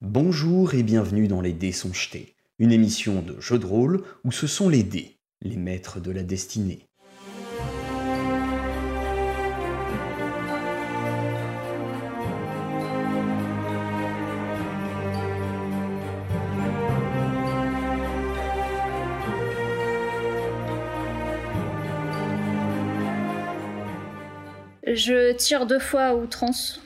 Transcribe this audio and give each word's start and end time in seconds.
Bonjour 0.00 0.74
et 0.74 0.84
bienvenue 0.84 1.26
dans 1.26 1.40
Les 1.40 1.52
Dés 1.52 1.72
sont 1.72 1.92
jetés, 1.92 2.36
une 2.60 2.70
émission 2.70 3.20
de 3.20 3.40
jeu 3.40 3.58
de 3.58 3.66
rôle 3.66 4.04
où 4.22 4.30
ce 4.30 4.46
sont 4.46 4.68
les 4.68 4.84
dés, 4.84 5.18
les 5.42 5.56
maîtres 5.56 5.98
de 5.98 6.12
la 6.12 6.22
destinée. 6.22 6.86
Je 24.86 25.32
tire 25.32 25.66
deux 25.66 25.80
fois 25.80 26.04
à 26.04 26.14
outrance. 26.14 26.80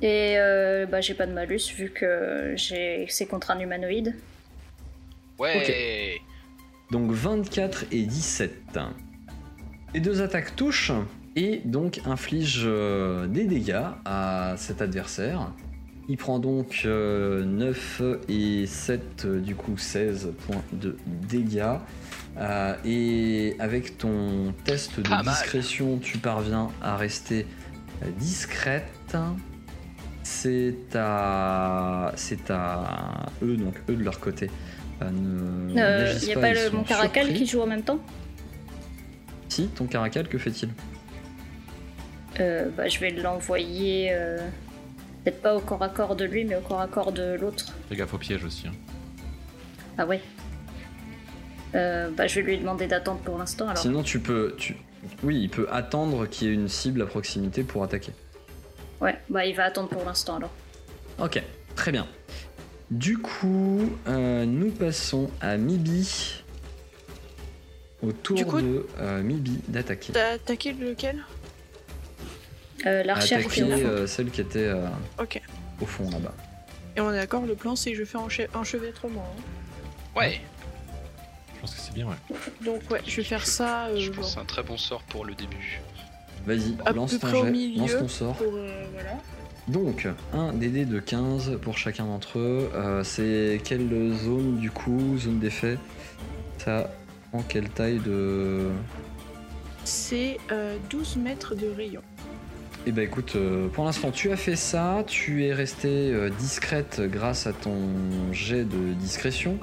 Et 0.00 0.34
euh, 0.38 0.86
bah, 0.86 1.00
j'ai 1.00 1.14
pas 1.14 1.26
de 1.26 1.32
malus 1.32 1.72
vu 1.76 1.90
que 1.90 2.52
j'ai 2.56 3.06
c'est 3.08 3.26
contre 3.26 3.50
un 3.50 3.58
humanoïde. 3.58 4.14
Ouais. 5.38 6.20
Donc 6.90 7.10
24 7.10 7.86
et 7.92 8.02
17. 8.02 8.78
Les 9.94 10.00
deux 10.00 10.22
attaques 10.22 10.56
touchent 10.56 10.92
et 11.36 11.60
donc 11.64 12.00
infligent 12.06 12.62
euh, 12.66 13.26
des 13.26 13.44
dégâts 13.44 13.86
à 14.04 14.54
cet 14.56 14.82
adversaire. 14.82 15.52
Il 16.10 16.16
prend 16.16 16.38
donc 16.38 16.82
euh, 16.86 17.44
9 17.44 18.02
et 18.30 18.66
7, 18.66 19.24
euh, 19.26 19.40
du 19.40 19.54
coup 19.54 19.76
16 19.76 20.32
points 20.46 20.62
de 20.72 20.96
dégâts. 21.06 21.76
Euh, 22.38 22.74
et 22.84 23.56
avec 23.58 23.98
ton 23.98 24.54
test 24.64 25.00
de 25.00 25.22
discrétion, 25.22 25.98
tu 25.98 26.16
parviens 26.16 26.68
à 26.80 26.96
rester 26.96 27.46
euh, 28.02 28.06
discrète. 28.18 29.16
C'est 30.30 30.74
à, 30.94 32.12
c'est 32.16 32.50
à 32.50 33.26
eux, 33.42 33.56
donc 33.56 33.74
eux 33.88 33.94
de 33.96 34.04
leur 34.04 34.20
côté. 34.20 34.50
euh, 35.00 35.10
ne- 35.10 35.68
Il 35.70 35.74
n'agissent 35.74 36.26
y 36.28 36.32
a 36.34 36.38
pas 36.38 36.52
le, 36.52 36.70
mon 36.70 36.82
caracal 36.84 37.24
surpris. 37.26 37.42
qui 37.44 37.50
joue 37.50 37.62
en 37.62 37.66
même 37.66 37.82
temps 37.82 37.98
Si, 39.48 39.68
ton 39.68 39.86
caracal, 39.86 40.28
que 40.28 40.36
fait-il? 40.36 40.68
Euh, 42.40 42.68
bah, 42.76 42.88
Je 42.88 43.00
vais 43.00 43.10
l'envoyer. 43.10 44.08
euh, 44.12 44.36
Peut-être 45.24 45.40
pas 45.42 45.56
au 45.56 45.60
corps 45.60 45.82
à 45.82 45.88
corps 45.88 46.14
de 46.14 46.24
lui, 46.26 46.44
mais 46.44 46.56
au 46.56 46.60
corps 46.60 46.80
à 46.82 46.86
corps 46.88 47.10
de 47.12 47.34
l'autre. 47.40 47.64
Fais 47.88 47.96
gaffe 47.96 48.12
au 48.14 48.18
piège 48.18 48.44
aussi. 48.44 48.68
hein. 48.68 48.72
Ah 49.96 50.04
ouais. 50.06 50.20
Euh, 51.74 52.10
bah, 52.16 52.26
je 52.26 52.36
vais 52.40 52.42
lui 52.52 52.58
demander 52.58 52.86
d'attendre 52.86 53.20
pour 53.20 53.38
l'instant 53.38 53.64
alors. 53.66 53.78
Sinon, 53.78 54.02
tu 54.02 54.20
peux. 54.20 54.54
Tu... 54.58 54.76
Oui, 55.22 55.40
il 55.40 55.48
peut 55.48 55.66
attendre 55.72 56.26
qu'il 56.26 56.48
y 56.48 56.50
ait 56.50 56.54
une 56.54 56.68
cible 56.68 57.00
à 57.02 57.06
proximité 57.06 57.62
pour 57.62 57.82
attaquer. 57.82 58.12
Ouais, 59.00 59.16
bah 59.28 59.44
il 59.46 59.54
va 59.54 59.64
attendre 59.64 59.88
pour 59.88 60.04
l'instant 60.04 60.36
alors. 60.36 60.50
Ok, 61.18 61.42
très 61.76 61.92
bien. 61.92 62.06
Du 62.90 63.18
coup, 63.18 63.90
euh, 64.06 64.44
nous 64.44 64.70
passons 64.70 65.30
à 65.40 65.56
Mibi. 65.56 66.42
Au 68.02 68.12
tour 68.12 68.44
coup- 68.46 68.60
de 68.60 68.86
euh, 68.98 69.22
Mibi 69.22 69.58
d'attaquer. 69.68 70.12
T'as 70.12 70.32
attaqué 70.34 70.72
lequel? 70.72 71.24
Euh, 72.86 73.02
L'archère 73.02 73.40
qui 73.48 73.60
est 73.60 73.62
Attaquer 73.64 73.74
au 73.74 73.78
fond. 73.88 73.92
euh, 73.92 74.06
celle 74.06 74.30
qui 74.30 74.40
était 74.40 74.66
euh, 74.66 74.86
Ok. 75.20 75.40
au 75.80 75.86
fond 75.86 76.08
là-bas. 76.10 76.32
Et 76.96 77.00
on 77.00 77.12
est 77.12 77.16
d'accord, 77.16 77.44
le 77.44 77.54
plan 77.56 77.74
c'est 77.76 77.90
que 77.92 77.98
je 77.98 78.04
fais 78.04 78.18
enche- 78.18 78.48
enchevêtrement. 78.54 79.26
hein. 79.36 80.18
Ouais. 80.18 80.40
Je 81.56 81.60
pense 81.60 81.74
que 81.74 81.80
c'est 81.80 81.92
bien, 81.92 82.06
ouais. 82.06 82.36
Donc 82.64 82.82
ouais, 82.90 83.02
je 83.04 83.16
vais 83.16 83.24
faire 83.24 83.44
ça 83.46 83.86
euh, 83.86 83.96
Je 83.98 84.10
pense 84.12 84.26
que 84.26 84.32
c'est 84.34 84.38
un 84.40 84.44
très 84.44 84.62
bon 84.62 84.76
sort 84.76 85.02
pour 85.02 85.24
le 85.24 85.34
début. 85.34 85.80
Vas-y, 86.48 86.76
lance 86.94 87.18
ton 87.18 87.28
jet, 87.28 87.76
lance 87.76 87.98
ton 87.98 88.08
sort. 88.08 88.34
pour 88.36 88.54
euh, 88.54 88.84
voilà. 88.92 89.10
Donc, 89.68 90.08
un 90.32 90.54
DD 90.54 90.86
de 90.86 90.98
15 90.98 91.58
pour 91.60 91.76
chacun 91.76 92.06
d'entre 92.06 92.38
eux. 92.38 92.70
Euh, 92.74 93.04
c'est 93.04 93.60
quelle 93.62 93.88
zone 94.14 94.56
du 94.56 94.70
coup 94.70 95.18
Zone 95.18 95.38
d'effet 95.38 95.76
Ça 96.56 96.90
prend 97.30 97.42
quelle 97.42 97.68
taille 97.68 97.98
de. 97.98 98.68
C'est 99.84 100.38
euh, 100.50 100.76
12 100.90 101.16
mètres 101.16 101.54
de 101.54 101.68
rayon. 101.68 102.02
Eh 102.86 102.92
ben 102.92 103.02
écoute, 103.02 103.34
euh, 103.36 103.68
pour 103.68 103.84
l'instant 103.84 104.10
tu 104.10 104.30
as 104.30 104.36
fait 104.36 104.56
ça, 104.56 105.04
tu 105.06 105.44
es 105.44 105.52
restée 105.52 106.10
euh, 106.12 106.30
discrète 106.30 107.02
grâce 107.02 107.46
à 107.46 107.52
ton 107.52 107.76
jet 108.32 108.64
de 108.64 108.94
discrétion 108.94 109.58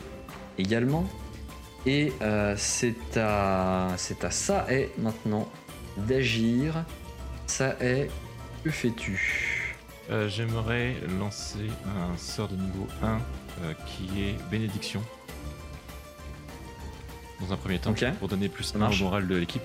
également. 0.60 1.06
Et 1.88 2.14
euh, 2.22 2.54
c'est 2.58 3.18
à, 3.18 3.88
c'est 3.98 4.24
à 4.24 4.32
ça 4.32 4.66
est 4.70 4.92
maintenant 5.00 5.48
d'agir. 5.98 6.84
Ça 7.48 7.76
est, 7.80 8.10
que 8.64 8.70
fais-tu 8.72 9.76
Euh, 10.10 10.28
J'aimerais 10.30 10.96
lancer 11.20 11.70
un 11.86 12.18
sort 12.18 12.48
de 12.50 12.56
niveau 12.56 12.88
1 13.04 13.08
euh, 13.64 13.74
qui 13.86 14.24
est 14.24 14.36
bénédiction. 14.50 15.02
Dans 17.42 17.54
un 17.54 17.58
premier 17.58 17.80
temps, 17.80 17.94
pour 18.20 18.28
donner 18.28 18.50
plus 18.50 18.64
Ça 18.66 18.78
1 18.78 18.80
marche. 18.80 19.02
au 19.02 19.06
moral 19.06 19.28
de 19.28 19.36
l'équipe. 19.36 19.62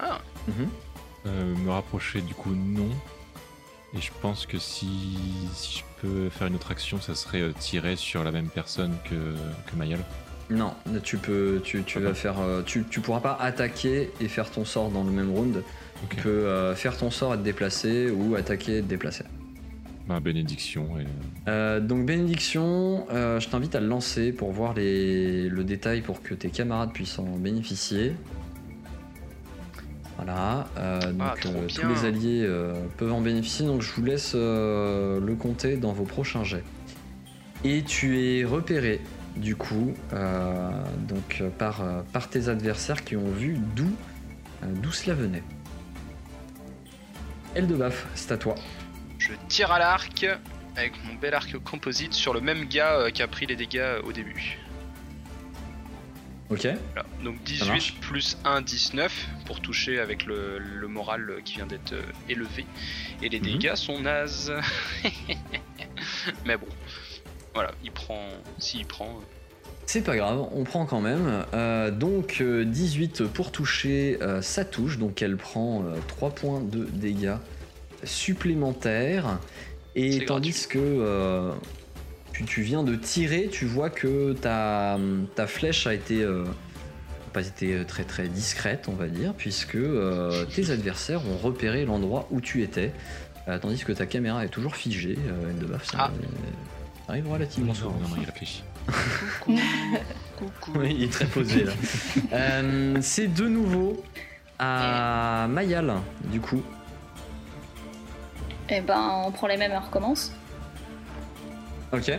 Ah, 0.00 0.18
Mhm. 0.48 0.68
Euh, 1.26 1.54
me 1.56 1.70
rapprocher, 1.70 2.20
du 2.20 2.34
coup, 2.34 2.50
non. 2.54 2.88
Et 3.94 4.00
je 4.00 4.10
pense 4.20 4.44
que 4.46 4.58
si, 4.58 4.88
si 5.54 5.78
je 5.78 5.82
peux 6.00 6.28
faire 6.30 6.48
une 6.48 6.56
autre 6.56 6.72
action, 6.72 7.00
ça 7.00 7.14
serait 7.14 7.52
tirer 7.60 7.94
sur 7.94 8.24
la 8.24 8.32
même 8.32 8.48
personne 8.48 8.96
que, 9.04 9.34
que 9.70 9.76
Mayal. 9.76 10.00
Non, 10.52 10.74
tu 11.02 11.16
peux, 11.16 11.60
tu, 11.64 11.82
tu 11.84 11.98
vas 12.00 12.14
faire, 12.14 12.38
euh, 12.40 12.62
tu, 12.62 12.84
tu 12.90 13.00
pourras 13.00 13.20
pas 13.20 13.36
attaquer 13.40 14.10
et 14.20 14.28
faire 14.28 14.50
ton 14.50 14.64
sort 14.64 14.90
dans 14.90 15.02
le 15.04 15.10
même 15.10 15.30
round. 15.30 15.62
Tu 16.10 16.16
peux 16.16 16.28
euh, 16.28 16.74
faire 16.74 16.96
ton 16.96 17.10
sort 17.10 17.34
et 17.34 17.38
te 17.38 17.42
déplacer 17.42 18.10
ou 18.10 18.34
attaquer 18.34 18.78
et 18.78 18.82
te 18.82 18.86
déplacer. 18.88 19.24
Bah, 20.08 20.18
bénédiction. 20.20 20.98
Et... 20.98 21.06
Euh, 21.48 21.78
donc 21.80 22.04
bénédiction, 22.06 23.06
euh, 23.12 23.38
je 23.38 23.48
t'invite 23.48 23.74
à 23.76 23.80
le 23.80 23.86
lancer 23.86 24.32
pour 24.32 24.50
voir 24.50 24.74
les- 24.74 25.48
le 25.48 25.62
détail 25.64 26.00
pour 26.02 26.22
que 26.22 26.34
tes 26.34 26.48
camarades 26.50 26.92
puissent 26.92 27.18
en 27.20 27.36
bénéficier. 27.38 28.14
Voilà, 30.16 30.68
euh, 30.78 31.00
donc 31.12 31.20
Ah, 31.20 31.34
euh, 31.46 31.66
tous 31.68 31.88
les 31.88 32.04
alliés 32.04 32.42
euh, 32.44 32.74
peuvent 32.96 33.12
en 33.12 33.20
bénéficier, 33.20 33.66
donc 33.66 33.80
je 33.80 33.90
vous 33.92 34.04
laisse 34.04 34.32
euh, 34.34 35.18
le 35.20 35.34
compter 35.34 35.76
dans 35.76 35.92
vos 35.92 36.04
prochains 36.04 36.44
jets. 36.44 36.62
Et 37.64 37.82
tu 37.82 38.18
es 38.20 38.44
repéré 38.44 39.00
du 39.36 39.56
coup 39.56 39.94
euh, 40.12 40.70
donc, 41.08 41.38
euh, 41.40 41.48
par, 41.50 41.80
euh, 41.82 42.02
par 42.12 42.28
tes 42.28 42.48
adversaires 42.48 43.02
qui 43.04 43.16
ont 43.16 43.30
vu 43.30 43.56
d'où 43.74 43.90
d'où 44.62 44.92
cela 44.92 45.14
venait. 45.14 45.42
Eldebaf, 47.54 48.06
c'est 48.14 48.32
à 48.32 48.36
toi. 48.36 48.54
je 49.18 49.32
tire 49.48 49.72
à 49.72 49.78
l'arc 49.78 50.24
avec 50.76 50.92
mon 51.04 51.14
bel 51.14 51.34
arc 51.34 51.58
composite 51.58 52.12
sur 52.14 52.32
le 52.32 52.40
même 52.40 52.66
gars 52.66 53.10
qui 53.12 53.22
a 53.22 53.28
pris 53.28 53.46
les 53.46 53.56
dégâts 53.56 53.98
au 54.04 54.12
début. 54.12 54.58
Ok 56.48 56.68
Voilà. 56.92 57.06
Donc 57.24 57.36
marche. 57.66 57.92
18 57.94 58.00
plus 58.00 58.36
1, 58.44 58.60
19 58.62 59.28
pour 59.46 59.60
toucher 59.60 59.98
avec 59.98 60.26
le, 60.26 60.58
le 60.58 60.86
moral 60.88 61.40
qui 61.44 61.54
vient 61.56 61.66
d'être 61.66 61.94
élevé. 62.28 62.64
Et 63.22 63.28
les 63.28 63.38
Mhm. 63.40 63.44
dégâts 63.44 63.74
sont 63.74 64.00
nazes. 64.00 64.52
Mais 66.46 66.56
bon, 66.56 66.66
voilà, 67.54 67.70
il 67.84 67.90
prend. 67.92 68.20
S'il 68.58 68.86
prend. 68.86 69.06
euh, 69.06 69.24
C'est 69.86 70.02
pas 70.02 70.16
grave, 70.16 70.46
on 70.52 70.64
prend 70.64 70.86
quand 70.86 71.00
même. 71.00 71.44
Euh, 71.54 71.90
donc 71.90 72.38
euh, 72.40 72.64
18 72.64 73.24
pour 73.24 73.52
toucher, 73.52 74.18
euh, 74.22 74.40
ça 74.42 74.64
touche, 74.64 74.98
donc 74.98 75.20
elle 75.22 75.36
prend 75.36 75.84
euh, 75.84 75.96
3 76.08 76.30
points 76.30 76.60
de 76.60 76.84
dégâts 76.84 77.36
supplémentaires. 78.04 79.38
Et 79.94 80.24
tandis 80.24 80.50
gratuit. 80.52 80.68
que 80.70 80.78
euh, 80.78 81.52
tu, 82.32 82.44
tu 82.44 82.62
viens 82.62 82.82
de 82.82 82.94
tirer, 82.96 83.48
tu 83.50 83.66
vois 83.66 83.90
que 83.90 84.32
ta, 84.32 84.98
ta 85.34 85.46
flèche 85.46 85.86
a 85.86 85.92
été 85.94 86.22
euh, 86.22 86.44
pas 87.34 87.46
été 87.46 87.84
très 87.86 88.04
très 88.04 88.28
discrète, 88.28 88.86
on 88.88 88.92
va 88.94 89.06
dire, 89.08 89.34
puisque 89.34 89.74
euh, 89.74 90.44
tes 90.46 90.70
adversaires 90.76 91.20
ont 91.28 91.36
repéré 91.36 91.84
l'endroit 91.84 92.26
où 92.30 92.40
tu 92.40 92.62
étais. 92.62 92.92
Euh, 93.48 93.58
tandis 93.58 93.84
que 93.84 93.92
ta 93.92 94.06
caméra 94.06 94.44
est 94.44 94.48
toujours 94.50 94.76
figée, 94.76 95.18
euh, 95.28 95.78
ça 95.82 95.98
Ah. 95.98 96.10
Arrive 97.08 97.30
relativement 97.30 97.68
Non, 97.68 97.74
souvent. 97.74 97.96
non, 98.02 98.08
non, 98.08 98.16
il 98.20 98.24
réfléchit. 98.26 98.64
Coucou. 99.40 99.58
Coucou. 100.38 100.78
Oui, 100.78 100.94
il 100.98 101.04
est 101.04 101.12
très 101.12 101.26
posé 101.26 101.64
là. 101.64 101.72
Euh, 102.32 102.98
c'est 103.00 103.28
de 103.28 103.46
nouveau 103.48 104.02
à 104.58 105.46
Mayal, 105.48 105.94
du 106.24 106.40
coup. 106.40 106.62
Et 108.68 108.80
ben 108.80 109.22
on 109.26 109.30
prend 109.32 109.46
les 109.48 109.56
mêmes 109.56 109.72
et 109.72 109.76
on 109.76 109.80
recommence. 109.80 110.32
Ok. 111.92 112.10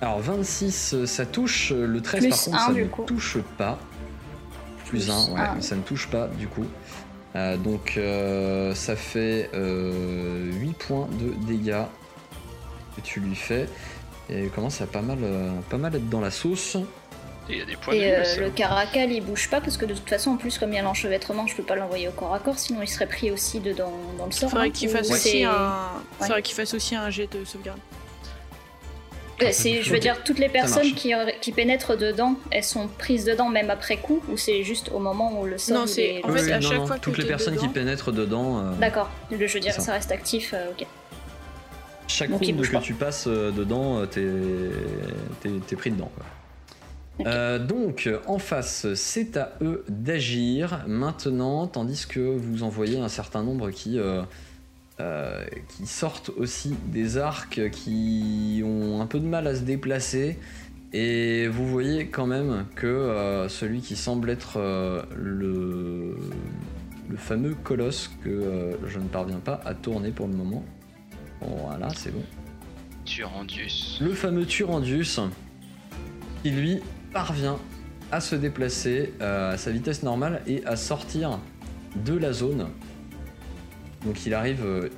Alors 0.00 0.20
26, 0.20 0.94
euh, 0.94 1.06
ça 1.06 1.26
touche. 1.26 1.72
euh, 1.72 1.86
Le 1.86 2.00
13, 2.00 2.20
Plus 2.20 2.30
par 2.30 2.38
contre, 2.44 2.56
un, 2.56 2.66
ça 2.66 2.72
ne 2.72 2.84
coup. 2.84 3.02
touche 3.04 3.38
pas. 3.56 3.78
Plus, 4.86 5.06
Plus 5.06 5.10
1, 5.10 5.32
ouais, 5.32 5.40
un. 5.40 5.60
ça 5.60 5.74
ne 5.76 5.82
touche 5.82 6.08
pas, 6.08 6.28
du 6.28 6.46
coup. 6.46 6.64
Euh, 7.36 7.56
donc 7.56 7.94
euh, 7.96 8.74
ça 8.74 8.96
fait 8.96 9.50
euh, 9.54 10.50
8 10.52 10.72
points 10.74 11.08
de 11.12 11.34
dégâts 11.46 11.84
que 12.96 13.00
tu 13.02 13.20
lui 13.20 13.34
fais. 13.34 13.68
Et 14.30 14.44
il 14.44 14.50
commence 14.50 14.80
à 14.80 14.86
pas 14.86 15.02
mal, 15.02 15.18
euh, 15.22 15.50
pas 15.70 15.78
mal 15.78 15.94
être 15.94 16.08
dans 16.08 16.20
la 16.20 16.30
sauce. 16.30 16.76
Et 17.48 17.54
il 17.54 17.58
y 17.58 17.62
a 17.62 17.64
des 17.64 17.76
points 17.76 17.94
Et 17.94 18.14
euh, 18.14 18.22
le 18.36 18.44
le 18.44 18.50
caracal 18.50 19.10
il 19.10 19.22
bouge 19.22 19.48
pas 19.48 19.60
parce 19.60 19.78
que 19.78 19.86
de 19.86 19.94
toute 19.94 20.08
façon 20.08 20.32
en 20.32 20.36
plus 20.36 20.58
comme 20.58 20.70
il 20.72 20.76
y 20.76 20.78
a 20.78 20.82
l'enchevêtrement 20.82 21.46
je 21.46 21.56
peux 21.56 21.62
pas 21.62 21.76
l'envoyer 21.76 22.08
au 22.08 22.10
corps 22.10 22.34
à 22.34 22.38
corps 22.40 22.58
sinon 22.58 22.82
il 22.82 22.88
serait 22.88 23.06
pris 23.06 23.30
aussi 23.30 23.60
dedans 23.60 23.92
dans 24.18 24.26
le 24.26 24.32
sort. 24.32 24.50
Faudrait 24.50 24.68
hein, 24.68 24.70
qu'il 24.70 24.90
fasse 24.90 25.10
un. 25.10 25.12
Ouais. 25.14 25.46
Faudrait 26.20 26.42
qu'il 26.42 26.54
fasse 26.54 26.74
aussi 26.74 26.94
un 26.94 27.08
jet 27.08 27.26
de 27.32 27.44
sauvegarde. 27.44 27.80
Ouais, 29.40 29.52
c'est- 29.52 29.82
je 29.82 29.92
veux 29.92 30.00
dire 30.00 30.22
toutes 30.24 30.38
les 30.40 30.48
personnes 30.48 30.92
qui, 30.94 31.12
qui 31.40 31.52
pénètrent 31.52 31.96
dedans 31.96 32.34
elles 32.50 32.64
sont 32.64 32.88
prises 32.88 33.24
dedans 33.24 33.48
même 33.48 33.70
après 33.70 33.96
coup 33.98 34.20
ou 34.30 34.36
c'est 34.36 34.64
juste 34.64 34.90
au 34.92 34.98
moment 34.98 35.40
où 35.40 35.46
le 35.46 35.58
sort 35.58 35.78
Non, 35.80 35.86
c'est- 35.86 36.16
est- 36.16 36.24
En 36.24 36.32
fait, 36.32 36.50
à 36.52 36.60
chaque 36.60 36.78
non, 36.78 36.86
fois 36.86 36.96
que 36.96 37.00
toutes 37.02 37.18
les 37.18 37.24
personnes 37.24 37.54
qui 37.54 37.62
dedans- 37.62 37.72
pénètrent 37.72 38.12
dedans, 38.12 38.58
euh, 38.58 38.72
D'accord, 38.80 39.08
je 39.30 39.36
veux 39.36 39.60
dire 39.60 39.74
ça. 39.74 39.80
ça 39.80 39.92
reste 39.92 40.10
actif, 40.10 40.54
euh, 40.54 40.70
ok. 40.72 40.86
chaque 42.08 42.30
Donc, 42.30 42.40
il 42.42 42.46
round 42.46 42.56
bouge 42.58 42.68
que 42.70 42.76
pas. 42.76 42.80
tu 42.82 42.94
passes 42.94 43.26
euh, 43.28 43.50
dedans, 43.52 43.98
euh, 44.00 44.06
t'es 44.06 44.24
t'es- 45.42 45.60
t'es 45.66 45.76
pris 45.76 45.90
dedans. 45.90 46.10
quoi. 46.16 46.24
Euh, 47.26 47.58
donc, 47.58 48.08
en 48.26 48.38
face, 48.38 48.86
c'est 48.94 49.36
à 49.36 49.52
eux 49.60 49.84
d'agir 49.88 50.84
maintenant, 50.86 51.66
tandis 51.66 52.06
que 52.06 52.20
vous 52.20 52.62
envoyez 52.62 52.98
un 52.98 53.08
certain 53.08 53.42
nombre 53.42 53.70
qui, 53.70 53.98
euh, 55.00 55.44
qui 55.68 55.86
sortent 55.86 56.30
aussi 56.30 56.74
des 56.86 57.18
arcs, 57.18 57.70
qui 57.70 58.62
ont 58.64 59.00
un 59.00 59.06
peu 59.06 59.20
de 59.20 59.26
mal 59.26 59.46
à 59.46 59.54
se 59.54 59.60
déplacer. 59.60 60.38
Et 60.92 61.46
vous 61.46 61.68
voyez 61.68 62.08
quand 62.08 62.26
même 62.26 62.66
que 62.74 62.86
euh, 62.86 63.48
celui 63.48 63.80
qui 63.80 63.94
semble 63.94 64.28
être 64.28 64.56
euh, 64.56 65.02
le, 65.14 66.16
le 67.08 67.16
fameux 67.16 67.54
colosse 67.54 68.10
que 68.24 68.76
je 68.86 68.98
ne 68.98 69.06
parviens 69.06 69.38
pas 69.38 69.60
à 69.64 69.74
tourner 69.74 70.10
pour 70.10 70.26
le 70.26 70.34
moment. 70.34 70.64
Voilà, 71.40 71.90
c'est 71.90 72.10
bon 72.10 72.24
Turandius. 73.04 73.98
le 74.00 74.12
fameux 74.14 74.46
Turandius 74.46 75.20
qui 76.42 76.50
lui 76.50 76.80
parvient 77.12 77.58
à 78.10 78.20
se 78.20 78.34
déplacer 78.34 79.14
à 79.20 79.56
sa 79.56 79.70
vitesse 79.70 80.02
normale 80.02 80.42
et 80.48 80.64
à 80.64 80.74
sortir 80.74 81.38
de 82.04 82.16
la 82.16 82.32
zone. 82.32 82.66
Donc 84.04 84.24
il 84.26 84.34
arrive... 84.34 84.64
euh, 84.64 84.88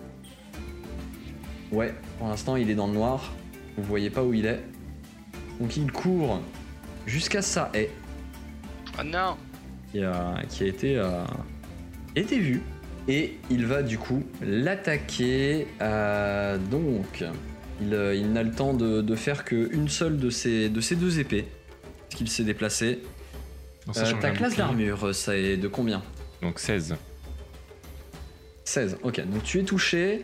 Ouais, 1.72 1.94
pour 2.18 2.26
l'instant 2.28 2.56
il 2.56 2.68
est 2.68 2.74
dans 2.74 2.88
le 2.88 2.94
noir, 2.94 3.32
vous 3.76 3.84
voyez 3.84 4.10
pas 4.10 4.24
où 4.24 4.34
il 4.34 4.46
est. 4.46 4.60
Donc 5.60 5.76
il 5.76 5.90
court 5.92 6.40
jusqu'à 7.06 7.42
sa 7.42 7.70
haie 7.74 7.90
Oh 8.98 9.04
non 9.04 9.36
qui 9.92 10.02
a, 10.02 10.34
qui 10.48 10.64
a 10.64 10.66
été, 10.66 10.96
euh, 10.98 11.22
été 12.16 12.38
vu. 12.38 12.60
Et 13.08 13.38
il 13.50 13.66
va 13.66 13.82
du 13.82 13.98
coup 13.98 14.22
l'attaquer. 14.42 15.66
euh, 15.80 16.58
donc, 16.58 17.24
il, 17.80 17.94
euh, 17.94 18.14
il 18.14 18.32
n'a 18.32 18.42
le 18.42 18.50
temps 18.52 18.74
de, 18.74 19.00
de 19.00 19.14
faire 19.16 19.44
qu'une 19.44 19.88
seule 19.88 20.18
de 20.18 20.30
ses, 20.30 20.68
de 20.68 20.80
ses 20.80 20.96
deux 20.96 21.18
épées. 21.18 21.46
Parce 22.08 22.16
qu'il 22.18 22.28
s'est 22.28 22.44
déplacé. 22.44 23.00
Euh, 23.88 23.92
sachant 23.92 24.16
que 24.16 24.22
ta 24.22 24.30
classe 24.30 24.56
d'armure, 24.56 25.14
ça 25.14 25.36
est 25.36 25.56
de 25.56 25.66
combien? 25.68 26.02
Donc 26.42 26.58
16. 26.58 26.96
16. 28.70 28.98
Ok, 29.02 29.20
donc 29.26 29.42
tu 29.42 29.58
es 29.60 29.62
touché. 29.64 30.22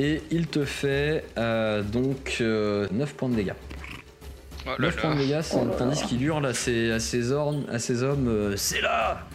Et 0.00 0.22
il 0.30 0.46
te 0.46 0.64
fait 0.64 1.24
euh, 1.38 1.82
donc 1.82 2.36
euh, 2.40 2.86
9 2.92 3.14
points 3.14 3.28
de 3.30 3.34
dégâts. 3.34 3.54
Oh 4.66 4.70
là 4.70 4.76
9 4.78 4.96
points 4.96 5.14
de 5.16 5.20
dégâts, 5.20 5.40
c'est 5.42 5.56
Oh 5.60 5.64
là. 5.84 5.90
qu'il 6.06 6.22
hurle 6.22 6.46
à 6.46 6.54
ses, 6.54 6.92
à 6.92 7.00
ses, 7.00 7.32
ornes- 7.32 7.64
à 7.72 7.78
ses 7.80 8.02
hommes 8.04 8.28
euh, 8.28 8.56
C'est 8.56 8.80
là 8.80 9.26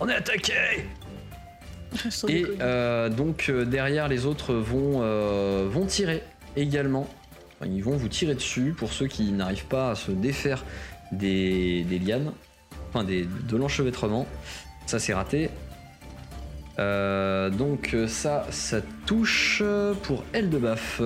On 0.00 0.08
est 0.08 0.14
attaqué 0.14 0.54
Et 2.28 2.44
euh, 2.60 3.08
donc 3.08 3.46
euh, 3.48 3.64
derrière 3.64 4.08
les 4.08 4.26
autres 4.26 4.54
vont, 4.54 5.00
euh, 5.02 5.68
vont 5.70 5.86
tirer 5.86 6.22
également. 6.56 7.08
Enfin, 7.60 7.70
ils 7.72 7.82
vont 7.84 7.96
vous 7.96 8.08
tirer 8.08 8.34
dessus 8.34 8.74
pour 8.76 8.92
ceux 8.92 9.06
qui 9.06 9.30
n'arrivent 9.30 9.66
pas 9.66 9.90
à 9.92 9.94
se 9.94 10.10
défaire 10.10 10.64
des, 11.12 11.84
des 11.84 11.98
lianes, 12.00 12.32
enfin 12.88 13.04
des, 13.04 13.24
de 13.24 13.56
l'enchevêtrement. 13.56 14.26
Ça 14.86 14.98
c'est 14.98 15.14
raté. 15.14 15.50
Euh, 16.78 17.50
donc 17.50 17.96
ça, 18.06 18.46
ça 18.50 18.80
touche 19.06 19.62
pour 20.04 20.24
Eldebaf. 20.32 21.00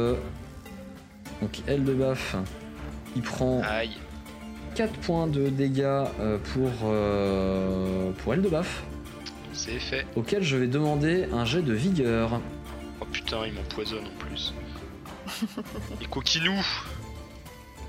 Donc 1.41 1.61
Eldebaf, 1.67 2.37
il 3.17 3.23
prend 3.23 3.63
Aïe. 3.63 3.97
4 4.75 4.93
points 5.01 5.27
de 5.27 5.49
dégâts 5.49 5.83
euh, 6.21 6.39
pour, 6.53 6.71
euh, 6.85 8.11
pour 8.19 8.35
Eldebaf 8.35 8.83
C'est 9.53 9.79
fait. 9.79 10.07
auquel 10.17 10.43
je 10.43 10.57
vais 10.57 10.67
demander 10.67 11.27
un 11.33 11.45
jet 11.45 11.63
de 11.63 11.73
vigueur. 11.73 12.41
Oh 13.01 13.05
putain, 13.11 13.47
il 13.47 13.55
m'empoisonne 13.55 14.05
en 14.07 14.25
plus. 14.27 14.55
Et 16.01 16.07
coquinou 16.07 16.55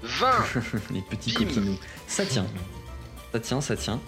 20 0.03 0.27
Les 0.91 1.01
petits 1.01 1.33
Bim. 1.33 1.45
coquinous. 1.45 1.77
Ça 2.07 2.25
tient. 2.25 2.45
Ça 3.33 3.39
tient, 3.39 3.61
ça 3.61 3.75
tient. 3.75 3.99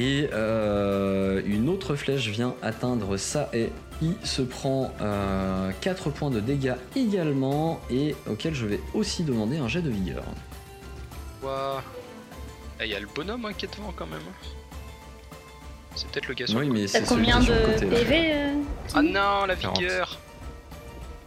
Et 0.00 0.28
euh, 0.32 1.42
une 1.44 1.68
autre 1.68 1.96
flèche 1.96 2.28
vient 2.28 2.54
atteindre 2.62 3.16
ça 3.16 3.48
et 3.52 3.70
qui 3.98 4.14
se 4.22 4.42
prend 4.42 4.92
4 5.80 6.10
points 6.10 6.30
de 6.30 6.38
dégâts 6.38 6.74
également 6.94 7.80
et 7.90 8.14
auquel 8.30 8.54
je 8.54 8.64
vais 8.66 8.78
aussi 8.94 9.24
demander 9.24 9.58
un 9.58 9.66
jet 9.66 9.82
de 9.82 9.90
vigueur. 9.90 10.22
Ouah. 11.42 11.82
Eh, 12.80 12.84
Il 12.84 12.92
y 12.92 12.94
a 12.94 13.00
le 13.00 13.08
bonhomme 13.12 13.44
hein, 13.46 13.52
qui 13.58 13.64
est 13.64 13.76
devant 13.76 13.92
quand 13.96 14.06
même. 14.06 14.20
C'est 15.96 16.06
peut-être 16.12 16.28
le 16.28 16.34
gars 16.34 16.46
sur 16.46 16.60
Oui, 16.60 16.70
mais 16.70 16.86
c'est 16.86 17.02
qui 17.02 17.08
combien 17.08 17.40
est 17.40 17.44
sur 17.44 17.54
le 17.54 17.60
de 17.60 17.66
côté. 17.66 17.86
là. 17.86 17.96
PV 17.96 18.32
euh, 18.34 18.54
Ah 18.94 19.02
non, 19.02 19.46
la 19.48 19.56
40. 19.56 19.78
vigueur 19.80 20.18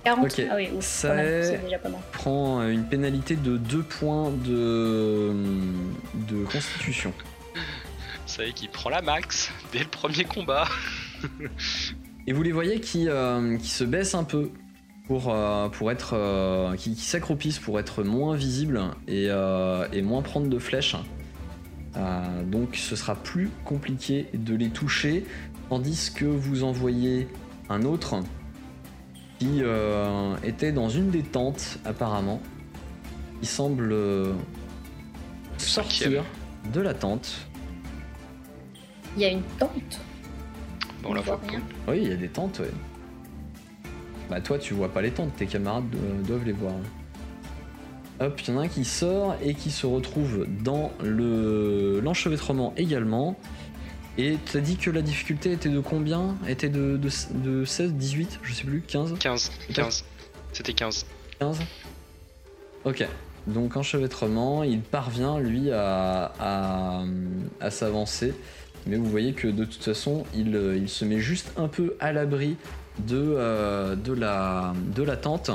40 0.05 0.25
Ok. 0.31 0.45
Ah 0.49 0.53
oui, 0.55 0.69
ouf, 0.73 0.85
Ça 0.85 1.09
quand 1.09 1.15
même, 1.15 1.25
est- 1.25 1.43
c'est 1.43 1.57
déjà 1.65 1.77
pas 1.77 1.89
mal. 1.89 1.99
Prend 2.13 2.65
une 2.69 2.85
pénalité 2.85 3.35
de 3.35 3.57
2 3.57 3.83
points 3.83 4.31
de, 4.31 5.33
de 6.13 6.45
constitution. 6.45 7.11
Ça 8.31 8.45
qui 8.45 8.69
prend 8.69 8.89
la 8.89 9.01
max 9.01 9.51
dès 9.73 9.79
le 9.79 9.89
premier 9.89 10.23
combat. 10.23 10.65
Et 12.27 12.31
vous 12.31 12.41
les 12.43 12.53
voyez 12.53 12.79
qui, 12.79 13.09
euh, 13.09 13.57
qui 13.57 13.67
se 13.67 13.83
baissent 13.83 14.15
un 14.15 14.23
peu 14.23 14.51
pour, 15.05 15.33
euh, 15.33 15.67
pour 15.67 15.91
être. 15.91 16.13
euh, 16.13 16.73
qui, 16.77 16.95
qui 16.95 17.01
s'accroupissent 17.01 17.59
pour 17.59 17.77
être 17.77 18.03
moins 18.05 18.33
visibles 18.37 18.79
et, 19.09 19.25
et 19.25 20.01
moins 20.01 20.21
prendre 20.21 20.47
de 20.47 20.59
flèches. 20.59 20.95
Donc 22.45 22.77
ce 22.77 22.95
sera 22.95 23.15
plus 23.15 23.49
compliqué 23.65 24.27
de 24.33 24.55
les 24.55 24.69
toucher. 24.69 25.25
Tandis 25.67 26.13
que 26.15 26.23
vous 26.23 26.63
envoyez 26.63 27.27
un 27.67 27.83
autre 27.83 28.21
qui 29.39 29.61
était 30.41 30.71
dans 30.71 30.87
une 30.87 31.09
des 31.09 31.23
tentes 31.23 31.79
apparemment. 31.83 32.41
Il 33.41 33.47
semble 33.49 33.93
sortir 35.57 36.23
de 36.71 36.79
la 36.79 36.93
tente. 36.93 37.50
Il 39.15 39.21
y 39.21 39.25
a 39.25 39.29
une 39.29 39.41
tente. 39.59 39.99
Bon, 41.03 41.09
on 41.09 41.13
la 41.13 41.21
voit 41.21 41.39
rien. 41.47 41.61
Oui, 41.87 41.99
il 42.03 42.09
y 42.09 42.13
a 42.13 42.15
des 42.15 42.27
tentes, 42.29 42.59
ouais. 42.59 42.71
Bah 44.29 44.39
toi 44.39 44.57
tu 44.57 44.73
vois 44.73 44.87
pas 44.89 45.01
les 45.01 45.11
tentes, 45.11 45.35
tes 45.35 45.45
camarades 45.45 45.89
do- 45.89 45.97
doivent 46.25 46.45
les 46.45 46.53
voir. 46.53 46.73
Hop, 48.21 48.39
il 48.39 48.53
y 48.53 48.55
en 48.55 48.59
a 48.59 48.63
un 48.63 48.67
qui 48.69 48.85
sort 48.85 49.35
et 49.43 49.55
qui 49.55 49.71
se 49.71 49.85
retrouve 49.85 50.45
dans 50.63 50.91
le 51.03 51.99
l'enchevêtrement 52.01 52.73
également. 52.77 53.35
Et 54.17 54.37
tu 54.45 54.57
as 54.57 54.61
dit 54.61 54.77
que 54.77 54.89
la 54.91 55.01
difficulté 55.01 55.51
était 55.53 55.69
de 55.69 55.79
combien? 55.79 56.35
Était 56.47 56.69
de, 56.69 56.97
de, 56.97 57.09
de 57.33 57.65
16, 57.65 57.93
18, 57.93 58.39
je 58.43 58.53
sais 58.53 58.63
plus, 58.65 58.81
15 58.81 59.15
15, 59.19 59.51
15. 59.73 60.05
C'était 60.53 60.73
15. 60.73 61.05
15 61.39 61.59
Ok. 62.85 63.07
Donc 63.47 63.75
enchevêtrement, 63.75 64.63
il 64.63 64.81
parvient 64.81 65.39
lui 65.39 65.71
à, 65.71 66.31
à, 66.39 67.03
à 67.59 67.71
s'avancer. 67.71 68.33
Mais 68.87 68.97
vous 68.97 69.05
voyez 69.05 69.33
que 69.33 69.47
de 69.47 69.65
toute 69.65 69.83
façon, 69.83 70.25
il, 70.33 70.55
euh, 70.55 70.75
il 70.75 70.89
se 70.89 71.05
met 71.05 71.19
juste 71.19 71.51
un 71.57 71.67
peu 71.67 71.95
à 71.99 72.11
l'abri 72.11 72.57
de, 72.99 73.17
euh, 73.17 73.95
de, 73.95 74.13
la, 74.13 74.73
de 74.95 75.03
la 75.03 75.17
tente. 75.17 75.51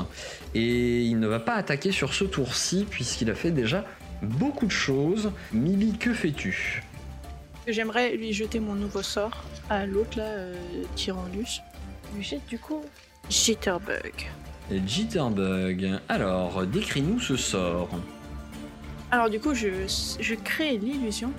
Et 0.55 1.03
il 1.03 1.19
ne 1.19 1.27
va 1.27 1.39
pas 1.39 1.55
attaquer 1.55 1.91
sur 1.91 2.13
ce 2.13 2.23
tour-ci, 2.23 2.85
puisqu'il 2.89 3.29
a 3.29 3.35
fait 3.35 3.51
déjà 3.51 3.85
beaucoup 4.21 4.65
de 4.65 4.71
choses. 4.71 5.31
Mili, 5.51 5.97
que 5.97 6.13
fais-tu? 6.13 6.83
J'aimerais 7.67 8.15
lui 8.15 8.31
jeter 8.31 8.59
mon 8.59 8.75
nouveau 8.75 9.03
sort 9.03 9.43
à 9.69 9.85
l'autre 9.85 10.17
là, 10.17 10.23
euh, 10.23 10.55
Tyrannus. 10.95 11.61
Du 12.15 12.23
jet, 12.23 12.39
du 12.47 12.57
coup. 12.57 12.81
Jitterbug. 13.29 14.13
Et 14.71 14.81
Jitterbug. 14.85 15.99
Alors, 16.07 16.65
décris-nous 16.65 17.19
ce 17.19 17.35
sort. 17.35 17.89
Alors 19.11 19.29
du 19.29 19.39
coup, 19.39 19.53
je, 19.53 19.67
je 20.19 20.35
crée 20.35 20.77
l'illusion 20.77 21.31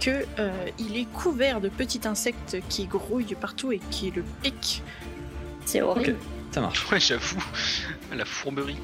que 0.00 0.24
euh, 0.38 0.52
il 0.78 0.96
est 0.96 1.06
couvert 1.12 1.60
de 1.60 1.68
petits 1.68 2.06
insectes 2.06 2.58
qui 2.68 2.86
grouillent 2.86 3.36
partout 3.40 3.72
et 3.72 3.80
qui 3.90 4.10
le 4.10 4.24
piquent. 4.42 4.82
C'est 5.64 5.82
horrible. 5.82 6.16
Ça 6.52 6.60
marche. 6.60 6.90
Ouais, 6.90 7.00
j'avoue. 7.00 7.44
La 8.16 8.24
fourberie. 8.24 8.78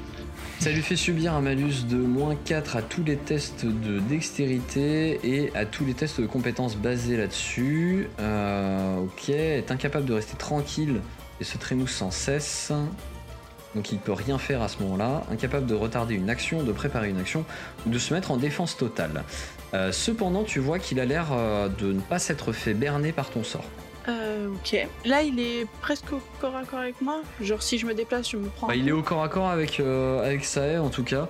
Ça 0.59 0.71
lui 0.71 0.81
fait 0.81 0.95
subir 0.95 1.33
un 1.33 1.41
malus 1.41 1.83
de 1.89 1.97
moins 1.97 2.35
4 2.35 2.77
à 2.77 2.81
tous 2.81 3.03
les 3.03 3.17
tests 3.17 3.65
de 3.65 3.99
dextérité 3.99 5.19
et 5.23 5.51
à 5.55 5.65
tous 5.65 5.83
les 5.83 5.93
tests 5.93 6.21
de 6.21 6.25
compétences 6.25 6.77
basés 6.77 7.17
là-dessus. 7.17 8.07
Euh, 8.19 8.99
ok, 8.99 9.29
est 9.29 9.71
incapable 9.71 10.05
de 10.05 10.13
rester 10.13 10.37
tranquille 10.37 11.01
et 11.41 11.43
se 11.43 11.57
trémousse 11.57 11.91
sans 11.91 12.11
cesse. 12.11 12.71
donc 13.75 13.91
il 13.91 13.97
peut 13.97 14.13
rien 14.13 14.37
faire 14.37 14.61
à 14.61 14.67
ce 14.67 14.81
moment-là, 14.83 15.23
incapable 15.31 15.65
de 15.65 15.73
retarder 15.73 16.15
une 16.15 16.29
action, 16.29 16.63
de 16.63 16.71
préparer 16.71 17.09
une 17.09 17.19
action 17.19 17.43
ou 17.85 17.89
de 17.89 17.99
se 17.99 18.13
mettre 18.13 18.31
en 18.31 18.37
défense 18.37 18.77
totale. 18.77 19.23
Euh, 19.73 19.91
cependant, 19.91 20.43
tu 20.43 20.59
vois 20.59 20.77
qu'il 20.79 20.99
a 20.99 21.05
l'air 21.05 21.27
euh, 21.31 21.67
de 21.67 21.93
ne 21.93 21.99
pas 22.01 22.19
s'être 22.19 22.51
fait 22.51 22.73
berner 22.73 23.11
par 23.11 23.29
ton 23.31 23.43
sort. 23.43 23.65
Euh, 24.07 24.49
ok. 24.53 24.87
Là, 25.05 25.23
il 25.23 25.39
est 25.39 25.65
presque 25.81 26.11
au 26.13 26.21
corps 26.39 26.55
à 26.55 26.63
corps 26.63 26.79
avec 26.79 27.01
moi. 27.01 27.21
Genre, 27.41 27.63
si 27.63 27.77
je 27.77 27.85
me 27.85 27.93
déplace, 27.93 28.29
je 28.29 28.37
me 28.37 28.47
prends. 28.49 28.67
Bah, 28.67 28.75
il 28.75 28.87
est 28.87 28.91
au 28.91 29.01
corps 29.01 29.23
à 29.23 29.29
corps 29.29 29.49
avec, 29.49 29.79
euh, 29.79 30.23
avec 30.23 30.43
Sae 30.45 30.77
en 30.79 30.89
tout 30.89 31.03
cas. 31.03 31.27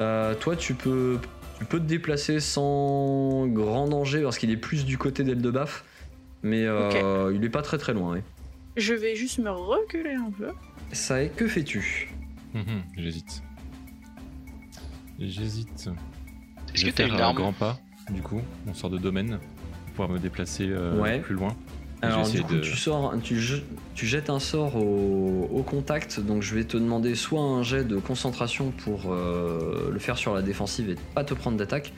Euh, 0.00 0.34
toi, 0.34 0.56
tu 0.56 0.74
peux, 0.74 1.18
tu 1.58 1.64
peux 1.64 1.78
te 1.78 1.84
déplacer 1.84 2.40
sans 2.40 3.46
grand 3.48 3.88
danger 3.88 4.22
parce 4.22 4.38
qu'il 4.38 4.50
est 4.50 4.56
plus 4.56 4.84
du 4.84 4.96
côté 4.98 5.24
d'Eldebaf. 5.24 5.84
Mais 6.44 6.64
euh, 6.66 7.32
il 7.34 7.44
est 7.44 7.48
pas 7.50 7.62
très 7.62 7.78
très 7.78 7.92
loin. 7.92 8.14
oui. 8.14 8.20
Je 8.76 8.94
vais 8.94 9.14
juste 9.16 9.38
me 9.38 9.50
reculer 9.50 10.14
un 10.14 10.30
peu. 10.30 10.48
Sae, 10.92 11.28
que 11.36 11.46
fais-tu? 11.46 12.10
Mhm, 12.54 12.82
J'hésite. 12.96 13.42
J'hésite. 15.18 15.88
Est-ce 16.74 16.84
que 16.86 16.90
t'as 16.90 17.06
une 17.06 17.14
un 17.14 17.18
arme 17.18 17.36
grand 17.36 17.52
pas, 17.52 17.78
du 18.10 18.20
coup, 18.22 18.40
on 18.66 18.74
sort 18.74 18.90
de 18.90 18.98
domaine, 18.98 19.38
pour 19.86 19.90
pouvoir 19.92 20.08
me 20.10 20.18
déplacer 20.18 20.66
euh, 20.68 20.98
Ouais. 21.00 21.20
plus 21.20 21.34
loin. 21.34 21.54
Alors 22.04 22.28
du 22.28 22.42
coup, 22.42 22.54
de- 22.54 22.60
tu 22.60 22.76
sors, 22.76 23.14
tu, 23.22 23.38
tu 23.94 24.06
jettes 24.06 24.28
un 24.28 24.40
sort 24.40 24.74
au, 24.74 25.48
au 25.52 25.62
contact. 25.62 26.18
Donc 26.18 26.42
je 26.42 26.52
vais 26.56 26.64
te 26.64 26.76
demander 26.76 27.14
soit 27.14 27.40
un 27.40 27.62
jet 27.62 27.84
de 27.84 27.96
concentration 27.98 28.72
pour 28.72 29.12
euh, 29.12 29.88
le 29.92 29.98
faire 30.00 30.18
sur 30.18 30.34
la 30.34 30.42
défensive 30.42 30.90
et 30.90 30.96
pas 31.14 31.22
te 31.22 31.32
prendre 31.32 31.56
d'attaque, 31.56 31.92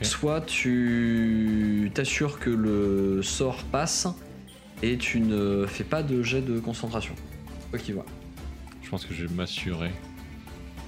soit 0.00 0.40
tu 0.40 1.90
t'assures 1.92 2.38
que 2.38 2.48
le 2.48 3.22
sort 3.22 3.62
passe 3.64 4.06
et 4.82 4.96
tu 4.96 5.20
ne 5.20 5.66
fais 5.66 5.84
pas 5.84 6.02
de 6.02 6.22
jet 6.22 6.40
de 6.40 6.58
concentration. 6.58 7.14
Quoi 7.70 7.78
qu'il 7.78 7.94
va. 7.94 8.04
Je 8.82 8.88
pense 8.88 9.04
que 9.04 9.12
je 9.12 9.26
vais 9.26 9.34
m'assurer. 9.34 9.90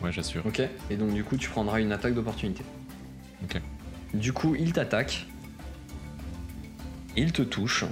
Ouais, 0.02 0.10
j'assure. 0.10 0.42
Ok. 0.46 0.62
Et 0.88 0.96
donc 0.96 1.12
du 1.12 1.22
coup, 1.22 1.36
tu 1.36 1.50
prendras 1.50 1.80
une 1.82 1.92
attaque 1.92 2.14
d'opportunité. 2.14 2.64
Ok. 3.44 3.60
Du 4.14 4.32
coup, 4.32 4.54
il 4.54 4.72
t'attaque. 4.72 5.26
Il 7.16 7.32
te 7.32 7.42
touche. 7.42 7.84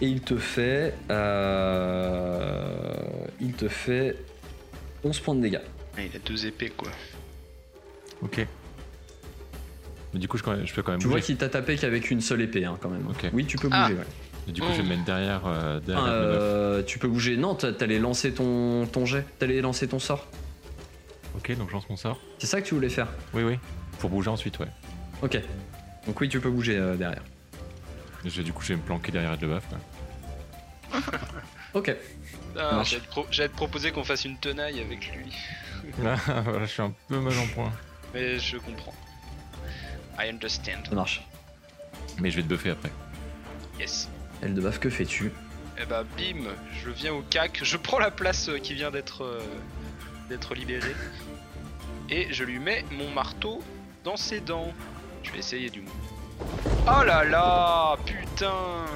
Et 0.00 0.06
il 0.06 0.20
te 0.20 0.36
fait. 0.36 0.94
euh, 1.10 2.94
il 3.40 3.52
te 3.52 3.68
fait 3.68 4.16
11 5.04 5.18
points 5.20 5.34
de 5.34 5.40
dégâts. 5.40 5.60
Ah, 5.96 6.02
Il 6.02 6.14
a 6.14 6.18
deux 6.20 6.46
épées 6.46 6.70
quoi. 6.76 6.90
Ok. 8.22 8.46
Mais 10.14 10.20
du 10.20 10.28
coup, 10.28 10.38
je, 10.38 10.42
peux 10.42 10.82
quand 10.82 10.92
même 10.92 11.00
Tu 11.00 11.06
vois 11.08 11.20
qu'il 11.20 11.36
t'a 11.36 11.48
tapé 11.48 11.76
qu'avec 11.76 12.10
une 12.10 12.20
seule 12.20 12.40
épée, 12.42 12.64
hein, 12.64 12.78
quand 12.80 12.88
même. 12.88 13.06
Ok. 13.08 13.26
Oui, 13.32 13.44
tu 13.44 13.58
peux 13.58 13.68
Ah. 13.70 13.88
bouger. 13.88 13.98
ouais. 13.98 14.06
Et 14.48 14.52
du 14.52 14.60
coup, 14.62 14.68
je 14.72 14.76
vais 14.78 14.82
me 14.84 14.88
mettre 14.88 15.04
derrière, 15.04 15.42
euh, 15.46 15.78
derrière. 15.80 16.04
Euh, 16.08 16.82
tu 16.82 16.98
peux 16.98 17.08
bouger. 17.08 17.36
Non, 17.36 17.54
t'a- 17.54 17.72
t'allais 17.72 17.98
lancer 17.98 18.32
ton, 18.32 18.86
ton 18.86 19.04
jet. 19.04 19.26
T'allais 19.38 19.60
lancer 19.60 19.86
ton 19.88 19.98
sort. 19.98 20.26
Ok, 21.38 21.56
donc 21.56 21.68
je 21.68 21.74
lance 21.74 21.88
mon 21.88 21.96
sort. 21.96 22.18
C'est 22.38 22.46
ça 22.48 22.60
que 22.60 22.66
tu 22.66 22.74
voulais 22.74 22.88
faire. 22.88 23.06
Oui, 23.32 23.42
oui. 23.44 23.58
Pour 24.00 24.10
bouger 24.10 24.28
ensuite, 24.28 24.58
ouais. 24.58 24.66
Ok. 25.22 25.38
Donc 26.06 26.20
oui, 26.20 26.28
tu 26.28 26.40
peux 26.40 26.50
bouger 26.50 26.76
euh, 26.76 26.96
derrière. 26.96 27.22
Du 28.24 28.52
coup, 28.52 28.62
je 28.62 28.68
vais 28.68 28.76
me 28.76 28.82
planquer 28.82 29.12
derrière 29.12 29.36
le 29.40 29.46
buff. 29.48 29.64
Ok. 31.74 31.94
Ah. 32.58 32.82
J'allais 32.82 33.02
te, 33.02 33.08
pro- 33.08 33.26
j'allais 33.30 33.50
te 33.50 33.54
proposer 33.54 33.92
qu'on 33.92 34.02
fasse 34.02 34.24
une 34.24 34.38
tenaille 34.38 34.80
avec 34.80 35.12
lui. 35.14 35.32
Là, 36.02 36.16
voilà, 36.42 36.64
je 36.64 36.70
suis 36.72 36.82
un 36.82 36.92
peu 37.08 37.20
mal 37.20 37.38
en 37.38 37.46
point. 37.48 37.70
Mais 38.14 38.38
je 38.38 38.56
comprends. 38.56 38.94
I 40.18 40.30
understand. 40.30 40.86
Ça 40.88 40.94
marche. 40.94 41.22
Mais 42.20 42.30
je 42.30 42.36
vais 42.36 42.42
te 42.42 42.48
buffer 42.48 42.70
après. 42.70 42.90
Yes. 43.78 44.08
Eldebaf, 44.42 44.80
que 44.80 44.88
fais-tu? 44.90 45.30
Et 45.80 45.84
bah 45.84 46.04
bim, 46.16 46.48
je 46.82 46.90
viens 46.90 47.12
au 47.12 47.22
cac, 47.22 47.60
je 47.62 47.76
prends 47.76 47.98
la 48.00 48.10
place 48.10 48.48
euh, 48.48 48.58
qui 48.58 48.74
vient 48.74 48.90
d'être 48.90 49.22
euh, 49.22 49.40
d'être 50.28 50.54
libérée. 50.54 50.94
Et 52.10 52.26
je 52.30 52.44
lui 52.44 52.58
mets 52.58 52.84
mon 52.92 53.10
marteau 53.10 53.60
dans 54.04 54.16
ses 54.16 54.40
dents. 54.40 54.72
Je 55.22 55.32
vais 55.32 55.38
essayer 55.38 55.70
du 55.70 55.80
moins. 55.82 55.92
Oh 56.86 57.04
là 57.04 57.24
là 57.24 57.96
Putain 58.06 58.86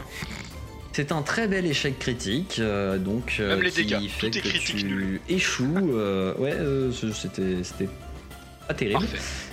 C'est 0.93 1.13
un 1.13 1.23
très 1.23 1.49
bel 1.49 1.67
échec 1.67 1.99
critique, 1.99 2.57
euh, 2.59 2.97
donc 2.99 3.37
euh, 3.41 3.51
Même 3.57 3.63
les 3.63 3.71
qui 3.71 3.85
dégâts, 3.85 4.09
fait 4.09 4.31
tout 4.31 4.39
est 4.39 4.41
que 4.41 4.49
critique 4.49 4.77
tu 4.77 4.85
nul. 4.85 5.21
échoues. 5.29 5.91
euh, 5.93 6.35
ouais, 6.37 6.53
euh, 6.55 6.93
c'était 6.93 7.63
c'était 7.65 7.89
pas 8.69 8.75
terrible. 8.75 9.05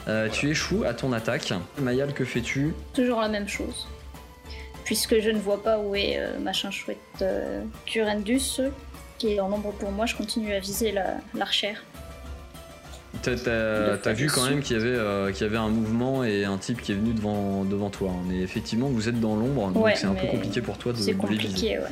Euh, 0.07 0.27
Voilà. 0.27 0.29
Tu 0.29 0.49
échoues 0.49 0.83
à 0.85 0.93
ton 0.93 1.11
attaque. 1.13 1.51
Mayal, 1.79 2.13
que 2.13 2.23
fais-tu? 2.23 2.73
Toujours 2.93 3.19
la 3.19 3.29
même 3.29 3.47
chose. 3.47 3.87
Puisque 4.85 5.19
je 5.19 5.29
ne 5.29 5.37
vois 5.39 5.61
pas 5.61 5.79
où 5.79 5.95
est 5.95 6.17
euh, 6.17 6.39
machin 6.39 6.71
chouette 6.71 6.97
euh, 7.21 7.63
Curendus, 7.85 8.61
qui 9.19 9.33
est 9.33 9.39
en 9.39 9.51
ombre 9.53 9.71
pour 9.73 9.91
moi, 9.91 10.05
je 10.07 10.15
continue 10.15 10.53
à 10.53 10.59
viser 10.59 10.91
la- 10.91 11.17
l'archère. 11.35 11.83
T'as 13.21 13.35
t'as- 13.35 13.91
Le 13.93 13.99
t'as 14.01 14.13
vu 14.13 14.27
quand 14.27 14.47
même 14.47 14.61
qu'il 14.61 14.77
y, 14.77 14.79
avait, 14.79 14.95
euh, 14.95 15.31
qu'il 15.31 15.41
y 15.45 15.49
avait 15.49 15.57
un 15.57 15.69
mouvement 15.69 16.23
et 16.23 16.45
un 16.45 16.57
type 16.57 16.81
qui 16.81 16.91
est 16.91 16.95
venu 16.95 17.13
devant, 17.13 17.63
devant 17.65 17.89
toi. 17.89 18.11
hein. 18.11 18.23
Mais 18.27 18.39
effectivement, 18.41 18.87
vous 18.87 19.09
êtes 19.09 19.19
dans 19.19 19.35
l'ombre, 19.35 19.71
donc 19.71 19.83
Ouais, 19.83 19.95
c'est 19.95 20.05
un 20.07 20.13
peu 20.13 20.27
compliqué 20.27 20.61
pour 20.61 20.77
toi 20.77 20.93
de, 20.93 20.97
les 20.97 21.03
viser. 21.03 21.13
compliqué, 21.15 21.79
ouais. 21.79 21.85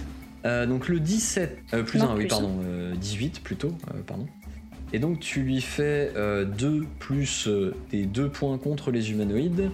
Euh, 0.45 0.65
donc 0.67 0.87
le 0.87 0.99
17, 0.99 1.57
euh, 1.73 1.83
plus 1.83 1.99
Non, 1.99 2.09
1, 2.11 2.13
oui, 2.13 2.19
plus 2.19 2.27
pardon, 2.27 2.51
euh, 2.63 2.93
18 2.95 3.41
plutôt, 3.43 3.69
euh, 3.93 3.99
pardon. 4.05 4.27
Et 4.93 4.99
donc 4.99 5.19
tu 5.19 5.41
lui 5.41 5.59
fais 5.59 6.13
2 6.15 6.85
plus 6.99 7.47
euh, 7.47 7.75
tes 7.89 8.05
2 8.05 8.29
points 8.29 8.57
contre 8.57 8.91
les 8.91 9.11
humanoïdes. 9.11 9.71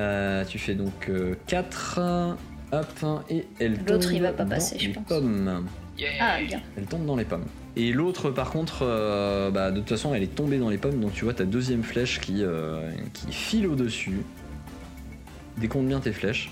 Euh, 0.00 0.44
tu 0.46 0.58
fais 0.58 0.74
donc 0.74 1.10
4, 1.46 2.00
hop, 2.72 3.24
et 3.28 3.46
elle 3.60 3.76
tombe 3.76 3.88
L'autre, 3.88 4.12
il 4.14 4.22
va 4.22 4.32
pas 4.32 4.46
passer, 4.46 4.78
je 4.80 4.90
pense. 4.90 5.04
pommes. 5.06 5.66
Yeah. 6.02 6.10
Ah, 6.20 6.38
bien. 6.42 6.60
Elle 6.76 6.84
tombe 6.86 7.06
dans 7.06 7.16
les 7.16 7.24
pommes. 7.24 7.44
Et 7.76 7.92
l'autre, 7.92 8.30
par 8.30 8.50
contre, 8.50 8.80
euh, 8.82 9.50
bah, 9.50 9.70
de 9.70 9.78
toute 9.80 9.88
façon, 9.90 10.14
elle 10.14 10.22
est 10.22 10.34
tombée 10.34 10.58
dans 10.58 10.68
les 10.68 10.78
pommes, 10.78 11.00
donc 11.00 11.12
tu 11.14 11.24
vois 11.24 11.34
ta 11.34 11.44
deuxième 11.44 11.82
flèche 11.82 12.20
qui, 12.20 12.42
euh, 12.42 12.90
qui 13.12 13.32
file 13.32 13.66
au-dessus. 13.66 14.22
Décompte 15.58 15.86
bien 15.86 16.00
tes 16.00 16.12
flèches. 16.12 16.50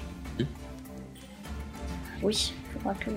Oui, 2.23 2.53
faudra 2.75 2.95
que. 2.95 3.11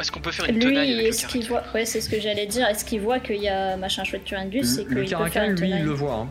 Est-ce 0.00 0.10
qu'on 0.12 0.20
peut 0.20 0.32
faire 0.32 0.46
une 0.48 0.58
tenaille 0.58 0.86
Lui, 0.88 0.92
avec 0.94 1.02
le 1.04 1.08
est-ce 1.08 1.26
qu'il 1.26 1.46
voit. 1.46 1.62
Ouais, 1.74 1.84
c'est 1.86 2.00
ce 2.00 2.10
que 2.10 2.20
j'allais 2.20 2.46
dire. 2.46 2.66
Est-ce 2.68 2.84
qu'il 2.84 3.00
voit 3.00 3.20
qu'il 3.20 3.40
y 3.42 3.48
a 3.48 3.76
machin 3.76 4.04
chouette 4.04 4.24
Curendus 4.24 4.60
Le, 4.60 4.80
et 4.82 4.84
qu'il 4.86 4.94
le 4.94 5.04
caracal, 5.04 5.54
lui, 5.54 5.70
il 5.70 5.84
le 5.84 5.92
voit. 5.92 6.14
hein. 6.14 6.28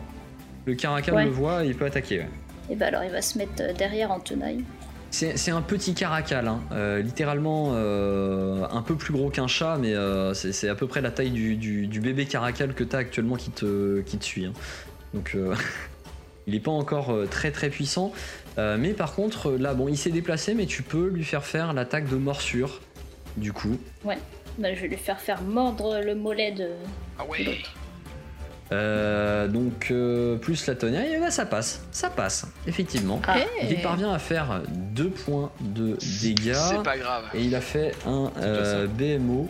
Le 0.66 0.74
caracal 0.74 1.14
Ouais. 1.14 1.24
le 1.24 1.30
voit 1.30 1.64
et 1.64 1.68
il 1.68 1.74
peut 1.74 1.86
attaquer. 1.86 2.20
ouais. 2.20 2.28
Et 2.70 2.76
bah 2.76 2.86
alors 2.86 3.02
il 3.04 3.10
va 3.10 3.20
se 3.20 3.36
mettre 3.36 3.52
euh, 3.60 3.72
derrière 3.74 4.10
en 4.10 4.20
tenaille. 4.20 4.64
C'est 5.14 5.36
c'est 5.36 5.52
un 5.52 5.62
petit 5.62 5.94
caracal, 5.94 6.48
hein. 6.48 6.60
Euh, 6.72 7.00
littéralement 7.00 7.70
euh, 7.74 8.66
un 8.68 8.82
peu 8.82 8.96
plus 8.96 9.12
gros 9.12 9.30
qu'un 9.30 9.46
chat, 9.46 9.78
mais 9.80 9.94
euh, 9.94 10.34
c'est 10.34 10.52
c'est 10.52 10.68
à 10.68 10.74
peu 10.74 10.88
près 10.88 11.00
la 11.00 11.12
taille 11.12 11.30
du, 11.30 11.54
du- 11.54 11.86
du 11.86 12.00
bébé 12.00 12.26
caracal 12.26 12.74
que 12.74 12.82
t'as 12.82 12.98
actuellement 12.98 13.36
qui 13.36 13.50
te, 13.52 14.00
qui 14.00 14.18
te 14.18 14.24
suit. 14.24 14.46
hein. 14.46 14.52
Donc 15.14 15.36
euh, 15.36 15.54
il 16.48 16.56
est 16.56 16.60
pas 16.60 16.72
encore 16.72 17.14
très 17.30 17.52
très 17.52 17.70
puissant, 17.70 18.12
Euh, 18.58 18.76
mais 18.78 18.92
par 18.92 19.14
contre 19.14 19.52
là 19.52 19.72
bon 19.74 19.86
il 19.88 19.96
s'est 19.96 20.10
déplacé, 20.10 20.52
mais 20.54 20.66
tu 20.66 20.82
peux 20.82 21.06
lui 21.08 21.22
faire 21.24 21.44
faire 21.44 21.72
l'attaque 21.74 22.08
de 22.08 22.16
morsure. 22.16 22.80
Du 23.36 23.52
coup, 23.52 23.78
Bah, 24.04 24.14
je 24.58 24.80
vais 24.80 24.88
lui 24.88 24.96
faire 24.96 25.20
faire 25.20 25.42
mordre 25.42 26.00
le 26.04 26.14
mollet 26.16 26.50
de. 26.52 26.70
Ah 27.18 27.24
ouais 27.26 27.42
l'autre. 27.44 27.72
Euh, 28.72 29.46
donc 29.46 29.88
euh, 29.90 30.36
plus 30.36 30.66
la 30.66 30.74
tonnerre, 30.74 31.12
et 31.12 31.20
bah, 31.20 31.30
ça 31.30 31.44
passe, 31.44 31.82
ça 31.92 32.08
passe 32.08 32.46
effectivement. 32.66 33.20
Ah. 33.28 33.36
Il 33.68 33.80
parvient 33.82 34.12
à 34.12 34.18
faire 34.18 34.62
2 34.68 35.08
points 35.10 35.50
de 35.60 35.96
dégâts. 36.22 36.54
C'est 36.54 36.82
pas 36.82 36.96
grave. 36.96 37.24
Et 37.34 37.42
il 37.42 37.54
a 37.54 37.60
fait 37.60 37.94
un 38.06 38.30
euh, 38.40 38.86
BMO. 38.86 39.48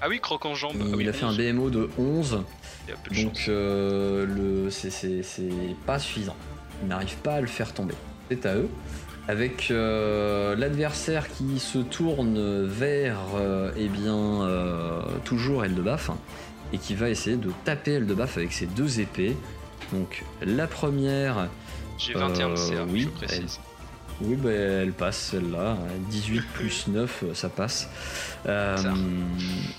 Ah 0.00 0.06
oui, 0.08 0.20
croque 0.20 0.46
en 0.46 0.54
jambe. 0.54 0.76
Il 0.76 0.90
Ah 0.92 0.96
oui, 0.96 1.08
a 1.08 1.12
fait 1.12 1.24
un 1.26 1.30
11. 1.30 1.38
BMO 1.38 1.70
de 1.70 1.90
11. 1.98 2.42
Il 2.86 2.90
y 2.90 2.94
a 2.94 2.96
peu 2.96 3.10
de 3.10 3.14
chance. 3.14 3.24
Donc 3.24 3.44
euh, 3.48 4.24
le 4.26 4.70
c'est- 4.70 4.90
c'est 4.90 5.22
c'est 5.22 5.50
pas 5.86 5.98
suffisant. 5.98 6.36
Il 6.82 6.88
n'arrive 6.88 7.16
pas 7.16 7.34
à 7.34 7.40
le 7.40 7.46
faire 7.46 7.74
tomber. 7.74 7.94
C'est 8.30 8.46
à 8.46 8.54
eux. 8.54 8.68
Avec 9.28 9.70
euh, 9.70 10.56
l'adversaire 10.56 11.28
qui 11.28 11.58
se 11.58 11.76
tourne 11.78 12.64
vers 12.66 13.18
euh, 13.36 13.70
eh 13.76 13.88
bien 13.88 14.16
euh, 14.16 15.02
toujours 15.24 15.66
Eldebaf 15.66 16.10
et 16.72 16.78
qui 16.78 16.94
va 16.94 17.08
essayer 17.08 17.36
de 17.36 17.50
taper 17.64 17.92
Eldebaf 17.94 18.36
avec 18.36 18.52
ses 18.52 18.66
deux 18.66 19.00
épées. 19.00 19.36
Donc 19.92 20.24
la 20.42 20.66
première, 20.66 21.48
J'ai 21.96 22.14
21 22.14 22.50
de 22.50 22.56
CA, 22.56 22.74
euh, 22.74 22.86
oui, 22.88 23.02
je 23.02 23.08
précise. 23.08 23.60
oui 24.20 24.36
bah, 24.36 24.50
elle 24.50 24.92
passe 24.92 25.18
celle-là. 25.30 25.76
18 26.10 26.42
plus 26.54 26.88
9 26.88 27.24
ça 27.34 27.48
passe. 27.48 27.88
Euh, 28.46 28.76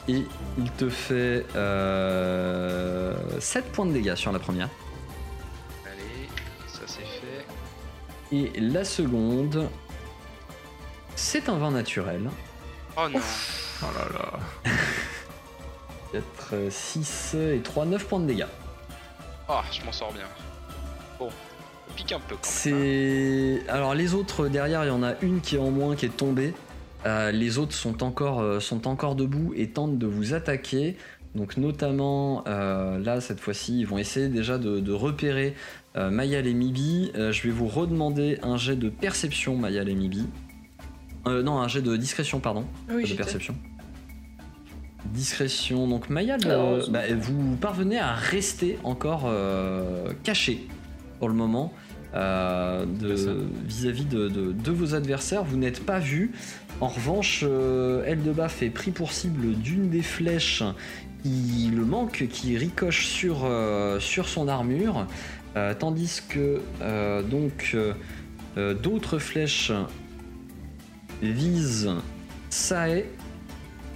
et 0.07 0.25
il 0.57 0.71
te 0.77 0.89
fait 0.89 1.45
euh, 1.55 3.13
7 3.39 3.71
points 3.71 3.85
de 3.85 3.93
dégâts 3.93 4.15
sur 4.15 4.31
la 4.31 4.39
première. 4.39 4.69
Allez, 5.85 6.27
ça 6.67 6.81
c'est 6.87 7.01
fait. 7.01 7.45
Et 8.31 8.59
la 8.59 8.83
seconde, 8.83 9.67
c'est 11.15 11.49
un 11.49 11.57
vin 11.57 11.71
naturel. 11.71 12.29
Oh 12.97 13.07
non. 13.09 13.19
Oh 13.81 13.85
là 13.97 14.18
là. 14.18 14.18
4, 16.11 16.55
6 16.69 17.35
et 17.35 17.59
3, 17.63 17.85
9 17.85 18.05
points 18.07 18.19
de 18.19 18.25
dégâts. 18.25 18.45
Oh, 19.49 19.53
je 19.71 19.83
m'en 19.85 19.91
sors 19.91 20.11
bien. 20.13 20.23
Bon, 21.19 21.29
ça 21.29 21.93
pique 21.95 22.11
un 22.11 22.19
peu 22.19 22.35
quand 22.35 22.69
même. 22.69 22.75
hein. 22.75 23.61
C'est. 23.63 23.69
Alors 23.69 23.95
les 23.95 24.13
autres 24.13 24.47
derrière, 24.47 24.83
il 24.85 24.87
y 24.87 24.91
en 24.91 25.03
a 25.03 25.13
une 25.21 25.41
qui 25.41 25.55
est 25.55 25.59
en 25.59 25.71
moins 25.71 25.95
qui 25.95 26.05
est 26.05 26.15
tombée. 26.17 26.53
Euh, 27.05 27.31
les 27.31 27.57
autres 27.57 27.73
sont 27.73 28.03
encore, 28.03 28.41
euh, 28.41 28.59
sont 28.59 28.87
encore 28.87 29.15
debout 29.15 29.53
et 29.55 29.69
tentent 29.69 29.97
de 29.97 30.05
vous 30.07 30.33
attaquer. 30.33 30.97
Donc 31.35 31.57
notamment, 31.57 32.43
euh, 32.47 32.97
là, 32.99 33.21
cette 33.21 33.39
fois-ci, 33.39 33.79
ils 33.79 33.85
vont 33.87 33.97
essayer 33.97 34.27
déjà 34.29 34.57
de, 34.57 34.79
de 34.79 34.91
repérer 34.91 35.55
euh, 35.95 36.09
Mayal 36.09 36.45
et 36.47 36.53
Mibi. 36.53 37.11
Euh, 37.15 37.31
je 37.31 37.43
vais 37.43 37.51
vous 37.51 37.67
redemander 37.67 38.39
un 38.41 38.57
jet 38.57 38.75
de 38.75 38.89
perception, 38.89 39.55
Mayal 39.55 39.87
et 39.89 39.95
Mibi. 39.95 40.27
Euh, 41.27 41.43
non, 41.43 41.59
un 41.59 41.67
jet 41.67 41.81
de 41.81 41.95
discrétion, 41.95 42.39
pardon. 42.39 42.65
Ah 42.89 42.93
oui, 42.95 43.09
de 43.09 43.13
perception. 43.15 43.55
Discrétion. 45.05 45.87
Donc 45.87 46.09
Mayal, 46.09 46.39
Alors, 46.45 46.73
euh, 46.73 46.81
bah, 46.89 47.01
vous 47.19 47.55
parvenez 47.55 47.97
à 47.99 48.13
rester 48.13 48.77
encore 48.83 49.23
euh, 49.25 50.11
caché 50.23 50.67
pour 51.19 51.29
le 51.29 51.35
moment 51.35 51.73
euh, 52.15 52.85
de- 52.85 53.45
vis-à-vis 53.67 54.05
de, 54.05 54.27
de- 54.29 54.51
de 54.51 54.71
vos 54.71 54.95
adversaires. 54.95 55.43
Vous 55.43 55.57
n'êtes 55.57 55.85
pas 55.85 55.99
vu. 55.99 56.31
En 56.81 56.87
revanche, 56.87 57.41
euh, 57.43 58.03
Eldebaf 58.05 58.61
est 58.61 58.69
pris 58.69 58.91
pour 58.91 59.11
cible 59.11 59.53
d'une 59.55 59.89
des 59.89 60.01
flèches 60.01 60.63
qui 61.23 61.69
le 61.75 61.83
manque, 61.85 62.27
qui 62.29 62.57
ricoche 62.57 63.05
sur, 63.05 63.41
euh, 63.43 63.99
sur 63.99 64.27
son 64.29 64.47
armure, 64.47 65.05
euh, 65.57 65.73
tandis 65.77 66.21
que 66.29 66.61
euh, 66.81 67.21
donc 67.23 67.75
d'autres 68.81 69.19
flèches 69.19 69.71
visent 71.21 71.89
Sae 72.49 73.03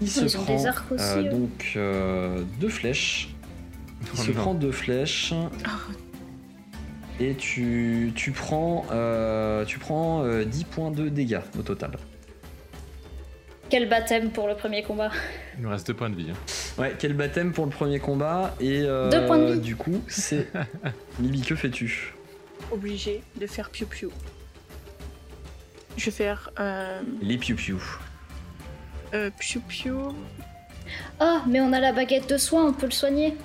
qui 0.06 0.10
se 0.10 0.22
Ils 0.26 0.38
ont 0.38 0.44
prend 0.44 0.56
des 0.56 0.66
arcs 0.68 0.92
aussi, 0.92 1.04
euh, 1.18 1.32
donc 1.32 1.74
euh, 1.76 2.44
deux 2.60 2.70
flèches. 2.70 3.30
Il 4.02 4.08
Oh 4.14 4.18
se 4.22 4.32
non. 4.32 4.42
prend 4.42 4.54
deux 4.54 4.72
flèches. 4.72 5.34
Et 7.20 7.36
tu, 7.36 8.12
tu 8.16 8.32
prends, 8.32 8.86
euh, 8.92 9.64
tu 9.66 9.80
prends 9.80 10.24
euh, 10.26 10.44
10 10.46 10.64
points 10.66 10.92
de 10.92 11.10
dégâts 11.10 11.40
au 11.58 11.62
total. 11.62 11.92
Quel 13.70 13.88
baptême 13.88 14.32
pour 14.32 14.48
le 14.48 14.56
premier 14.56 14.84
combat. 14.84 15.12
Il 15.58 15.64
nous 15.64 15.70
reste 15.70 15.88
deux 15.88 15.94
points 15.94 16.10
de 16.10 16.16
vie. 16.16 16.30
hein. 16.32 16.82
Ouais, 16.82 16.96
quel 16.98 17.14
baptême 17.14 17.52
pour 17.54 17.66
le 17.66 17.72
premier 17.72 18.00
combat. 18.00 18.56
Et 18.60 18.82
euh, 18.84 19.10
Deux 19.10 19.26
points 19.26 19.38
de 19.40 19.54
vie. 19.54 19.60
du 19.60 19.76
coup, 19.76 20.02
c'est. 20.08 20.48
Mibi, 21.20 21.42
que 21.42 21.56
fais-tu? 21.56 22.14
Obligé 22.72 23.22
de 23.40 23.48
faire 23.48 23.70
piou 23.70 23.86
piou. 23.88 24.12
Je 25.98 26.06
vais 26.06 26.12
faire 26.12 26.50
euh, 26.60 27.02
Les 27.22 27.38
piou-piou. 27.38 27.80
Euh, 29.14 29.30
piou 29.38 29.62
piou. 29.62 30.16
Ah, 31.20 31.44
mais 31.48 31.62
on 31.62 31.72
a 31.74 31.80
la 31.80 31.92
baguette 31.94 32.30
de 32.30 32.38
soin, 32.38 32.66
on 32.66 32.74
peut 32.74 32.86
le 32.88 32.92
soigner. 32.92 33.36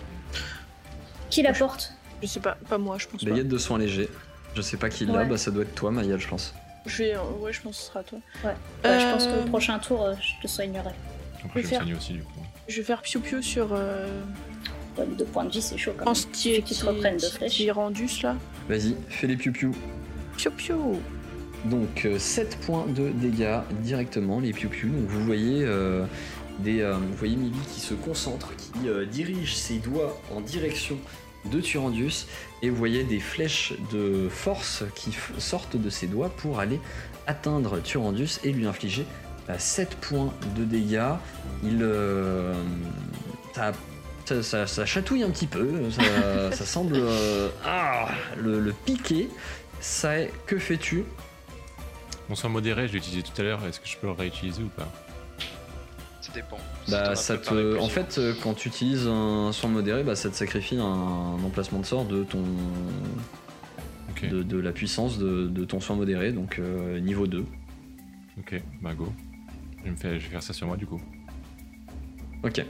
Qui 1.31 1.43
la 1.43 1.53
porte? 1.53 1.93
Je 2.23 2.27
sais 2.27 2.41
pas, 2.41 2.57
pas 2.69 2.79
moi, 2.79 2.97
je 2.99 3.07
pense 3.07 3.23
pas. 3.25 3.31
Baguette 3.31 3.49
de 3.49 3.59
soins 3.59 3.79
légers. 3.79 4.09
Je 4.55 4.63
sais 4.63 4.77
pas 4.77 4.89
qui 4.89 5.07
l'a, 5.07 5.13
Ouais. 5.13 5.27
bah 5.27 5.37
ça 5.37 5.51
doit 5.51 5.63
être 5.63 5.75
toi, 5.75 5.91
Mayal, 5.91 6.19
je 6.19 6.27
pense. 6.29 6.55
Je 6.87 7.03
vais, 7.05 7.15
euh, 7.15 7.21
ouais, 7.41 7.53
je 7.53 7.61
pense 7.61 7.77
que 7.77 7.83
ce 7.83 7.89
sera 7.89 8.03
toi. 8.03 8.19
Ouais. 8.45 8.51
Ouais, 8.85 8.99
je 9.01 9.13
pense 9.13 9.27
que 9.27 9.31
Euh, 9.33 9.45
au 9.45 9.47
prochain 9.49 9.79
tour, 9.79 10.03
euh, 10.05 10.15
je 10.21 10.43
te 10.43 10.49
soignerai. 10.51 10.91
Après, 11.45 11.61
Je 11.63 11.67
je 11.67 11.71
vais 11.71 11.71
vais 11.71 11.75
me 11.77 11.77
soigner 11.81 11.95
aussi 11.95 12.13
du 12.15 12.23
coup. 12.23 12.41
Je 12.67 12.77
vais 12.79 12.83
faire 12.83 13.03
piou 13.03 13.21
piou 13.21 13.43
sur. 13.43 13.69
Euh, 13.73 14.09
Ouais, 14.97 15.07
deux 15.17 15.25
points 15.27 15.45
de 15.45 15.51
vie, 15.51 15.63
c'est 15.63 15.79
chaud 15.79 15.93
quand 15.97 16.07
même. 16.07 16.15
sti- 16.15 16.35
Suffit 16.35 16.63
qu'ils 16.65 16.77
te 16.77 16.85
reprennent 16.87 17.19
deux 17.19 17.29
flèches. 17.29 17.53
Tyrandus 17.55 18.21
là. 18.25 18.35
Vas-y, 18.69 18.97
fais 19.09 19.29
les 19.29 19.37
piou-piou. 19.37 19.73
Piou 20.37 20.51
piou. 20.51 21.01
Donc 21.65 22.05
euh, 22.05 22.19
7 22.19 22.59
points 22.61 22.87
de 22.87 23.09
dégâts 23.11 23.59
directement, 23.83 24.41
les 24.41 24.53
piou-piou. 24.53 24.89
Donc 24.89 25.09
vous 25.09 25.25
voyez, 25.25 25.65
euh, 25.65 26.05
des, 26.61 26.81
euh, 26.81 26.95
vous 26.95 27.17
voyez 27.17 27.37
Mibi 27.37 27.59
qui 27.73 27.81
se 27.81 27.95
concentre, 27.95 28.53
qui 28.57 28.89
euh, 28.89 29.05
dirige 29.05 29.57
ses 29.57 29.79
doigts 29.79 30.19
en 30.35 30.41
direction 30.41 30.97
de 31.51 31.61
Turandius, 31.61 32.27
et 32.63 32.69
vous 32.71 32.77
voyez 32.77 33.05
des 33.05 33.21
flèches 33.21 33.73
de 33.93 34.29
force 34.29 34.83
qui 34.95 35.17
sortent 35.39 35.77
de 35.77 35.89
ses 35.91 36.07
doigts 36.07 36.31
pour 36.31 36.59
aller 36.61 36.81
atteindre 37.27 37.81
Turandius 37.81 38.41
et 38.45 38.53
lui 38.53 38.67
infliger 38.67 39.05
7 39.57 39.95
points 39.97 40.33
de 40.57 40.65
dégâts. 40.65 41.13
Il, 41.65 41.79
euh, 41.83 42.53
ça, 43.55 43.73
ça- 44.27 44.43
ça- 44.43 44.67
ça 44.67 44.85
chatouille 44.87 45.23
un 45.23 45.31
petit 45.31 45.47
peu, 45.47 45.69
ça, 46.53 46.65
semble 46.67 46.95
euh, 46.97 47.49
ah, 47.65 48.09
le, 48.37 48.61
le 48.61 48.73
piquer. 48.73 49.29
Ça, 49.81 50.15
que 50.47 50.59
fais-tu? 50.59 51.05
Mon 52.29 52.35
soin 52.35 52.51
modéré, 52.51 52.89
je 52.89 52.93
l'ai 52.93 52.99
utilisé 52.99 53.23
tout 53.23 53.39
à 53.41 53.45
l'heure. 53.45 53.65
Est-ce 53.65 53.81
que 53.81 53.89
je 53.89 53.97
peux 53.97 54.07
le 54.07 54.13
réutiliser 54.13 54.63
ou 54.63 54.69
pas 54.69 54.91
Ça 56.21 56.33
dépend. 56.33 56.59
Bah, 56.89 57.15
ça 57.17 57.39
te... 57.39 57.79
En 57.79 57.89
fait, 57.89 58.19
euh, 58.19 58.35
quand 58.43 58.55
tu 58.55 58.69
utilises 58.69 59.07
un 59.07 59.51
soin 59.53 59.71
modéré, 59.71 60.05
bah, 60.05 60.15
ça 60.15 60.29
te 60.29 60.35
sacrifie 60.35 60.77
un, 60.77 60.85
un 60.85 61.43
emplacement 61.45 61.81
de 61.81 61.87
sort 61.87 62.05
de 62.05 62.25
ton 62.25 62.43
de, 64.23 64.43
de 64.43 64.59
la 64.59 64.73
puissance 64.73 65.17
de, 65.19 65.47
de 65.47 65.65
ton 65.65 65.79
soin 65.81 65.95
modéré, 65.95 66.33
donc 66.33 66.59
euh, 66.59 66.99
niveau 66.99 67.27
2. 67.29 67.45
Ok, 68.39 68.61
bah 68.83 68.93
go. 68.95 69.13
Je 69.79 69.85
vais, 69.85 69.91
me 69.91 69.97
faire, 69.97 70.11
je 70.19 70.25
vais 70.25 70.31
faire 70.33 70.43
ça 70.43 70.53
sur 70.53 70.67
moi 70.67 70.77
du 70.77 70.87
coup. 70.87 71.01
Ok. 72.43 72.55
Tu 72.55 72.65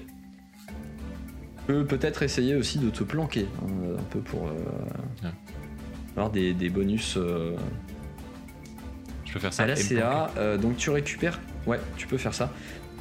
peux 1.66 1.84
peut-être 1.86 2.22
essayer 2.22 2.54
aussi 2.54 2.78
de 2.78 2.90
te 2.90 3.02
planquer 3.02 3.46
hein, 3.62 3.96
un 3.98 4.02
peu 4.04 4.20
pour 4.20 4.46
euh, 4.48 4.52
Ouais. 5.24 5.30
avoir 6.12 6.30
des, 6.30 6.52
des 6.52 6.68
bonus 6.68 7.14
euh, 7.16 7.56
Je 9.28 9.32
peux 9.34 9.38
faire 9.40 9.52
ça 9.52 9.64
à 9.64 9.66
la 9.66 9.76
CA. 9.76 10.30
euh, 10.38 10.56
donc 10.56 10.76
tu 10.78 10.90
récupères. 10.90 11.38
Ouais, 11.66 11.78
tu 11.96 12.06
peux 12.06 12.16
faire 12.18 12.34
ça. 12.34 12.50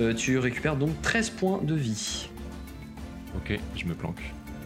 Euh, 0.01 0.13
tu 0.13 0.37
récupères 0.37 0.75
donc 0.75 1.01
13 1.01 1.29
points 1.31 1.59
de 1.63 1.73
vie. 1.73 2.29
Ok, 3.35 3.57
je 3.75 3.85
me 3.85 3.93
planque. 3.95 4.21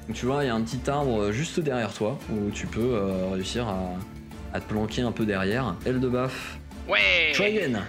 Donc 0.08 0.16
tu 0.18 0.26
vois, 0.26 0.44
il 0.44 0.48
y 0.48 0.50
a 0.50 0.56
un 0.56 0.62
petit 0.62 0.90
arbre 0.90 1.22
euh, 1.22 1.32
juste 1.32 1.60
derrière 1.60 1.94
toi 1.94 2.18
où 2.32 2.50
tu 2.52 2.66
peux 2.68 2.80
euh, 2.96 3.30
réussir 3.32 3.68
à, 3.68 3.94
à 4.54 4.60
te 4.60 4.68
planquer 4.68 5.04
un 5.04 5.12
peu 5.12 5.26
derrière. 5.26 5.76
Elle 5.86 6.00
de 6.00 6.10
baf. 6.10 6.58
Ouais 6.90 7.32
Try 7.34 7.60
again. 7.60 7.84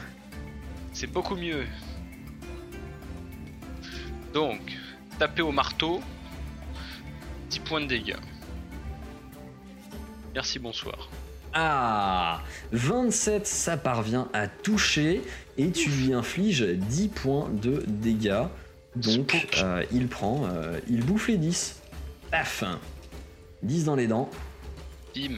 C'est 0.92 1.06
beaucoup 1.11 1.35
mieux. 1.35 1.64
Donc, 4.35 4.61
taper 5.18 5.42
au 5.42 5.50
marteau, 5.52 6.00
10 7.50 7.58
points 7.61 7.80
de 7.80 7.87
dégâts. 7.87 8.16
Merci, 10.35 10.58
bonsoir. 10.58 11.08
Ah 11.54 12.40
27, 12.72 13.46
ça 13.46 13.76
parvient 13.76 14.28
à 14.32 14.46
toucher 14.48 15.22
et 15.58 15.70
tu 15.70 15.90
lui 15.90 16.14
infliges 16.14 16.62
10 16.66 17.08
points 17.08 17.48
de 17.52 17.84
dégâts. 17.86 18.44
Donc 18.96 19.46
euh, 19.62 19.84
il 19.92 20.08
prend, 20.08 20.46
euh, 20.50 20.78
il 20.88 21.04
bouffe 21.04 21.28
les 21.28 21.36
10. 21.36 21.76
Paf 22.30 22.64
10 23.62 23.84
dans 23.84 23.96
les 23.96 24.06
dents. 24.06 24.30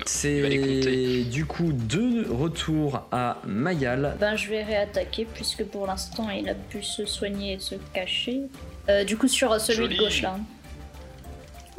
C'est 0.07 1.25
du 1.25 1.47
coup 1.47 1.73
deux 1.73 2.31
retours 2.31 3.09
à 3.11 3.39
Mayal. 3.45 4.17
Ben, 4.21 4.37
je 4.37 4.49
vais 4.49 4.63
réattaquer 4.63 5.27
puisque 5.35 5.65
pour 5.65 5.89
l'instant 5.89 6.31
il 6.31 6.49
a 6.49 6.55
pu 6.55 6.81
se 6.85 7.07
soigner 7.07 7.55
et 7.55 7.59
se 7.59 7.75
cacher. 7.93 8.43
Euh, 8.89 9.03
du 9.03 9.17
coup, 9.17 9.27
sur 9.27 9.61
celui 9.61 9.79
Joli. 9.79 9.97
de 9.97 10.03
gauche 10.03 10.23
là. 10.23 10.39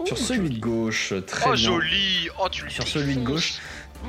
Sur 0.06 0.18
celui 0.18 0.50
de 0.50 0.60
gauche, 0.60 1.14
très 1.26 1.52
Oh, 1.52 1.54
bien. 1.54 1.56
joli 1.56 2.28
Oh, 2.38 2.50
tu 2.52 2.66
le 2.66 2.70
Sur 2.70 2.86
celui 2.86 3.16
de 3.16 3.22
gauche. 3.24 3.60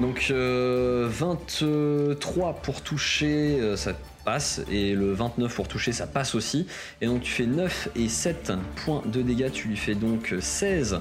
Donc 0.00 0.28
euh, 0.30 1.08
23 1.10 2.54
pour 2.62 2.82
toucher, 2.82 3.58
euh, 3.60 3.76
ça 3.76 3.94
passe, 4.24 4.60
et 4.70 4.92
le 4.94 5.12
29 5.14 5.54
pour 5.54 5.68
toucher, 5.68 5.92
ça 5.92 6.06
passe 6.06 6.34
aussi. 6.34 6.66
Et 7.00 7.06
donc 7.06 7.22
tu 7.22 7.30
fais 7.30 7.46
9 7.46 7.88
et 7.96 8.08
7 8.08 8.52
points 8.84 9.02
de 9.06 9.22
dégâts, 9.22 9.50
tu 9.50 9.68
lui 9.68 9.76
fais 9.76 9.94
donc 9.94 10.34
16 10.38 11.00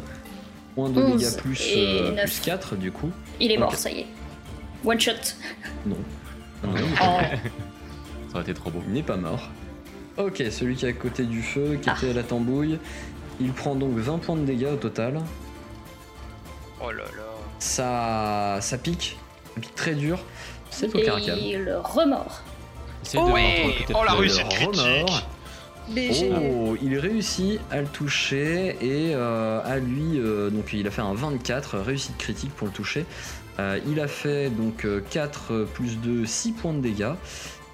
points 0.75 0.89
de 0.89 1.01
11 1.01 1.17
dégâts 1.21 1.36
plus, 1.38 1.62
et 1.73 1.88
euh, 2.01 2.12
9. 2.13 2.23
plus 2.25 2.39
4 2.39 2.75
du 2.77 2.91
coup. 2.91 3.12
Il 3.39 3.51
est 3.51 3.58
mort, 3.58 3.75
ça 3.75 3.89
y 3.91 3.99
est. 4.01 4.05
One 4.86 4.99
shot. 4.99 5.12
Non. 5.86 5.97
Non, 6.63 6.71
non, 6.71 6.79
Oh. 7.01 7.19
Ça 8.29 8.41
aurait 8.41 8.43
été 8.43 8.53
trop 8.53 8.69
beau. 8.69 8.81
il 8.88 8.93
n'est 8.93 9.03
pas 9.03 9.15
mort. 9.17 9.49
Ok, 10.17 10.41
celui 10.51 10.75
qui 10.75 10.86
est 10.86 10.89
à 10.89 10.93
côté 10.93 11.23
du 11.23 11.41
feu, 11.41 11.77
qui 11.81 11.89
Ah. 11.89 11.95
était 11.97 12.12
à 12.12 12.13
la 12.13 12.23
tambouille, 12.23 12.79
il 13.41 13.51
prend 13.51 13.75
donc 13.75 13.97
20 13.97 14.17
points 14.19 14.36
de 14.38 14.45
dégâts 14.45 14.69
au 14.73 14.77
total. 14.77 15.19
Oh 16.81 16.91
là 16.91 17.03
là. 17.03 17.24
Ça, 17.65 18.58
ça 18.62 18.78
pique, 18.78 19.17
ça 19.56 19.60
pique 19.62 19.75
très 19.75 19.95
dur. 19.95 20.19
C'est 20.69 20.93
le 20.93 21.01
caracane. 21.01 21.39
Et 21.39 21.58
le 21.58 21.78
remords. 21.80 22.41
Oh 23.15 23.32
ouais, 23.32 23.73
oh 23.93 24.04
la 24.06 24.13
le- 24.13 24.19
réussite 24.19 24.47
critique. 24.49 24.82
remords. 24.82 25.21
BG. 25.89 26.32
Oh, 26.54 26.75
il 26.82 26.97
réussit 26.99 27.60
à 27.71 27.82
le 27.82 27.88
toucher 27.88 28.75
et 28.82 29.13
euh, 29.15 29.62
à 29.65 29.78
lui, 29.78 30.19
euh, 30.19 30.49
donc 30.51 30.73
il 30.73 30.86
a 30.88 30.91
fait 30.91 31.01
un 31.01 31.13
24, 31.15 31.80
réussite 31.80 32.17
critique 32.17 32.51
pour 32.56 32.67
le 32.67 32.73
toucher. 32.73 33.06
Euh, 33.60 33.80
il 33.88 33.99
a 33.99 34.08
fait 34.08 34.49
donc 34.51 34.86
euh, 34.86 35.01
4 35.12 35.65
plus 35.73 35.97
2, 35.97 36.25
6 36.25 36.51
points 36.54 36.73
de 36.73 36.82
dégâts. 36.82 37.13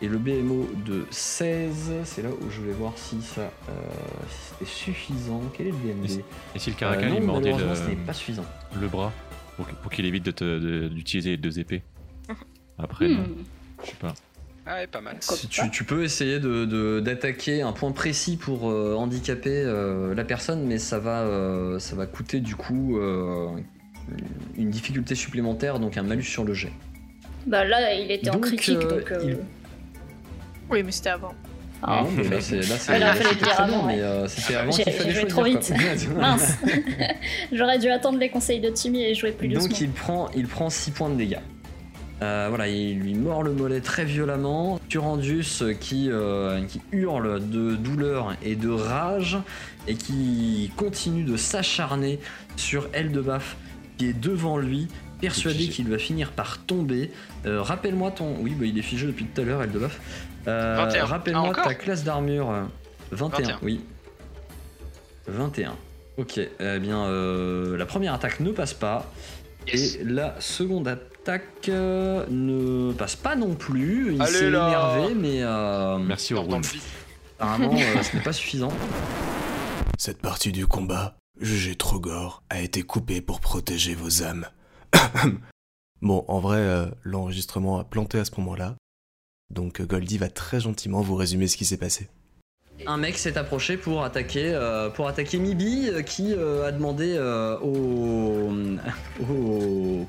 Et 0.01 0.07
le 0.07 0.17
BMO 0.17 0.67
de 0.85 1.05
16, 1.11 1.91
c'est 2.05 2.23
là 2.23 2.29
où 2.29 2.49
je 2.49 2.61
vais 2.61 2.71
voir 2.73 2.93
si 2.95 3.21
ça 3.21 3.41
euh, 3.41 3.73
si 4.29 4.37
c'était 4.59 4.71
suffisant. 4.71 5.41
Quel 5.55 5.67
est 5.67 5.71
le 5.71 5.75
BMD 5.77 6.23
Et 6.55 6.59
si 6.59 6.69
le 6.71 6.75
Euh, 6.75 6.79
Caracal 6.79 7.09
Non, 7.09 7.15
il 7.17 7.23
mordait 7.23 7.51
malheureusement, 7.51 7.75
ce 7.85 7.89
n'est 7.89 7.95
le, 7.95 8.01
pas 8.05 8.13
suffisant. 8.13 8.45
le 8.79 8.87
bras 8.87 9.11
pour, 9.57 9.91
qu'il 9.91 10.05
évite 10.05 10.23
de 10.25 10.31
te- 10.31 10.59
de- 10.59 10.87
d'utiliser 10.87 11.31
les 11.31 11.37
deux 11.37 11.59
épées 11.59 11.81
Après, 12.77 13.07
non, 13.07 13.19
Hmm. 13.21 13.35
je 13.83 13.89
sais 13.89 13.95
pas. 13.99 14.13
Ah 14.65 14.75
ouais, 14.75 14.87
pas 14.87 15.01
mal. 15.01 15.17
Si 15.21 15.47
tu, 15.47 15.69
tu 15.71 15.83
peux 15.83 16.03
essayer 16.03 16.39
de- 16.39 16.65
de- 16.65 16.99
d'attaquer 16.99 17.61
un 17.61 17.71
point 17.73 17.91
précis 17.91 18.37
pour 18.37 18.69
euh, 18.71 18.95
handicaper 18.95 19.49
euh, 19.65 20.13
la 20.15 20.23
personne, 20.23 20.65
mais 20.65 20.77
ça 20.77 20.99
va, 20.99 21.21
euh, 21.21 21.79
ça 21.79 21.95
va 21.95 22.05
coûter 22.05 22.39
du 22.39 22.55
coup 22.55 22.97
euh, 22.97 23.49
une 24.57 24.69
difficulté 24.69 25.15
supplémentaire, 25.15 25.79
donc 25.79 25.97
un 25.97 26.03
malus 26.03 26.23
sur 26.23 26.43
le 26.43 26.53
jet. 26.53 26.71
Bah 27.47 27.65
là, 27.65 27.93
il 27.95 28.11
était 28.11 28.29
en 28.29 28.39
critique, 28.39 28.77
euh, 28.77 28.99
donc. 28.99 29.11
euh, 29.11 29.19
il- 29.23 29.37
Oui, 30.69 30.83
mais 30.83 30.91
c'était 30.91 31.09
avant. 31.09 31.33
Ah, 31.83 32.03
Non, 32.03 32.09
mais 32.15 32.23
là, 32.29 32.41
c'est 32.41 32.55
là, 32.57 32.61
c'est- 32.63 32.77
très 33.39 33.65
bien, 33.65 33.83
mais 33.87 33.99
euh, 34.01 34.27
c'était 34.27 34.55
avant 34.55 34.71
J'ai- 34.71 34.83
qu'il 34.83 34.93
fallait 34.93 35.11
joué 35.13 35.25
trop 35.27 35.41
quoi. 35.41 35.51
Mince 36.19 36.57
J'aurais 37.51 37.79
dû 37.79 37.89
attendre 37.89 38.19
les 38.19 38.29
conseils 38.29 38.59
de 38.59 38.69
Timmy 38.69 39.03
et 39.03 39.15
jouer 39.15 39.31
plus 39.31 39.47
doucement. 39.47 39.67
Donc 39.67 39.81
il 39.81 39.89
prend, 39.91 40.29
il 40.35 40.47
prend 40.47 40.69
6 40.69 40.91
points 40.91 41.09
de 41.09 41.15
dégâts. 41.15 41.39
Euh, 42.21 42.45
voilà, 42.49 42.67
il 42.67 42.99
lui 42.99 43.15
mord 43.15 43.41
le 43.41 43.51
mollet 43.51 43.81
très 43.81 44.05
violemment. 44.05 44.79
Turandus 44.89 45.43
euh, 45.63 45.73
qui, 45.73 46.07
euh, 46.11 46.61
qui 46.67 46.79
hurle 46.91 47.49
de 47.49 47.75
douleur 47.75 48.35
et 48.43 48.55
de 48.55 48.69
rage 48.69 49.39
et 49.87 49.95
qui 49.95 50.71
continue 50.77 51.23
de 51.23 51.35
s'acharner 51.35 52.19
sur 52.57 52.87
Eldebaf 52.93 53.57
qui 53.97 54.05
est 54.09 54.13
devant 54.19 54.57
lui, 54.57 54.87
persuadé 55.19 55.67
qu'il 55.67 55.87
va 55.89 55.97
finir 55.97 56.31
par 56.31 56.59
tomber. 56.59 57.09
Euh, 57.47 57.61
Rappelle-moi 57.63 58.11
ton. 58.11 58.35
Oui, 58.39 58.51
bah, 58.55 58.65
il 58.67 58.77
est 58.77 58.83
figé 58.83 59.07
depuis 59.07 59.25
tout 59.25 59.41
à 59.41 59.43
l'heure, 59.43 59.63
Eldebaf. 59.63 59.99
Euh, 60.47 60.75
21. 60.77 61.05
Rappelle-moi 61.05 61.53
Ah, 61.57 61.63
ta 61.63 61.73
classe 61.75 62.03
d'armure. 62.03 62.49
euh, 62.51 62.63
21, 63.11 63.39
21. 63.41 63.59
oui. 63.61 63.81
21. 65.27 65.75
Ok, 66.17 66.37
eh 66.37 66.79
bien, 66.79 67.03
euh, 67.05 67.77
la 67.77 67.85
première 67.85 68.13
attaque 68.13 68.39
ne 68.39 68.51
passe 68.51 68.73
pas. 68.73 69.05
Yes. 69.67 69.95
Et 69.95 70.03
la 70.03 70.39
seconde 70.41 70.87
attaque 70.87 71.69
euh, 71.69 72.25
ne 72.29 72.91
passe 72.93 73.15
pas 73.15 73.35
non 73.35 73.53
plus. 73.55 74.15
Il 74.15 74.25
s'est 74.25 74.47
énervé, 74.47 75.13
mais 75.15 75.41
euh, 75.43 75.97
Merci 75.99 76.33
vide. 76.33 76.43
apparemment 77.39 77.73
euh, 77.75 78.03
ce 78.03 78.15
n'est 78.17 78.23
pas 78.23 78.33
suffisant. 78.33 78.71
Cette 79.97 80.19
partie 80.19 80.51
du 80.51 80.65
combat, 80.67 81.15
jugée 81.39 81.75
trop 81.75 81.99
gore, 81.99 82.43
a 82.49 82.59
été 82.59 82.81
coupée 82.81 83.21
pour 83.21 83.39
protéger 83.39 83.93
vos 83.93 84.23
âmes. 84.23 84.47
bon, 86.01 86.25
en 86.27 86.39
vrai, 86.39 86.57
euh, 86.57 86.87
l'enregistrement 87.03 87.79
a 87.79 87.83
planté 87.83 88.19
à 88.19 88.25
ce 88.25 88.31
moment-là. 88.37 88.75
Donc 89.51 89.81
euh, 89.81 89.85
Goldie 89.85 90.17
va 90.17 90.29
très 90.29 90.59
gentiment 90.59 91.01
vous 91.01 91.15
résumer 91.15 91.47
ce 91.47 91.57
qui 91.57 91.65
s'est 91.65 91.77
passé. 91.77 92.07
Un 92.87 92.97
mec 92.97 93.15
s'est 93.19 93.37
approché 93.37 93.77
pour 93.77 94.03
attaquer, 94.03 94.53
euh, 94.55 94.89
pour 94.89 95.07
attaquer 95.07 95.37
Mibi, 95.37 95.87
euh, 95.87 96.01
qui 96.01 96.33
a 96.33 96.71
demandé 96.71 97.15
au, 97.63 98.49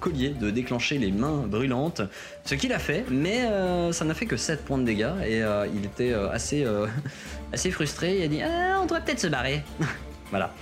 collier 0.01 0.31
de 0.31 0.49
déclencher 0.51 0.97
les 0.97 1.13
mains 1.13 1.45
brûlantes. 1.47 2.01
Ce 2.47 2.55
qu'il 2.55 2.73
a 2.73 2.79
fait, 2.79 3.05
mais 3.11 3.47
ça 3.93 4.07
n'a 4.07 4.15
fait 4.15 4.25
que 4.27 4.39
7 4.39 4.65
points 4.65 4.79
de 4.79 4.85
dégâts 4.85 5.13
et 5.27 5.43
il 5.75 5.85
était 5.85 6.15
assez, 6.15 6.65
assez 7.53 7.71
frustré. 7.71 8.17
Il 8.19 8.23
a 8.23 8.29
dit 8.29 8.41
ah, 8.43 8.79
on 8.81 8.85
devrait 8.85 9.05
peut-être 9.05 9.21
se 9.21 9.27
barrer. 9.27 9.63
voilà. 10.31 10.55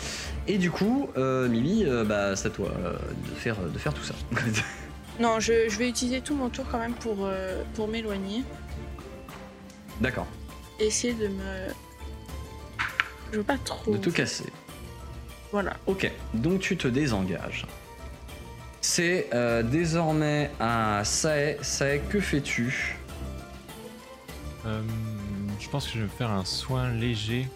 Et 0.49 0.59
du 0.59 0.73
coup, 0.73 1.09
Mibi, 1.17 1.85
bah, 2.07 2.35
c'est 2.35 2.49
à 2.49 2.51
toi 2.51 2.73
de, 2.73 3.35
faire, 3.37 3.57
de 3.61 3.79
faire 3.79 3.95
tout 3.95 4.03
ça. 4.03 4.15
Non, 5.21 5.39
je, 5.39 5.69
je 5.69 5.77
vais 5.79 5.89
utiliser 5.89 6.21
tout 6.23 6.35
mon 6.35 6.49
tour 6.49 6.65
quand 6.71 6.79
même 6.79 6.95
pour, 6.95 7.19
euh, 7.21 7.63
pour 7.75 7.89
m'éloigner. 7.89 8.43
D'accord, 10.01 10.27
Essayer 10.79 11.13
de 11.13 11.29
me. 11.29 11.69
Je 13.33 13.37
veux 13.37 13.43
pas 13.45 13.59
trop. 13.59 13.93
de 13.93 13.99
tout 13.99 14.11
casser. 14.11 14.47
Voilà. 15.53 15.77
Ok, 15.87 16.11
donc 16.33 16.61
tu 16.61 16.77
te 16.79 16.89
désengages. 16.89 17.67
C'est 18.81 19.29
euh, 19.35 19.63
désormais 19.63 20.51
à 20.59 21.03
Sae. 21.05 21.59
Sae, 21.61 22.01
que 22.09 22.19
fais-tu? 22.19 22.97
Euh, 24.65 24.81
je 25.59 25.69
pense 25.69 25.87
que 25.87 25.93
je 25.93 25.99
vais 25.99 26.05
me 26.05 26.09
faire 26.09 26.31
un 26.31 26.47
soin 26.47 26.89
léger. 26.91 27.47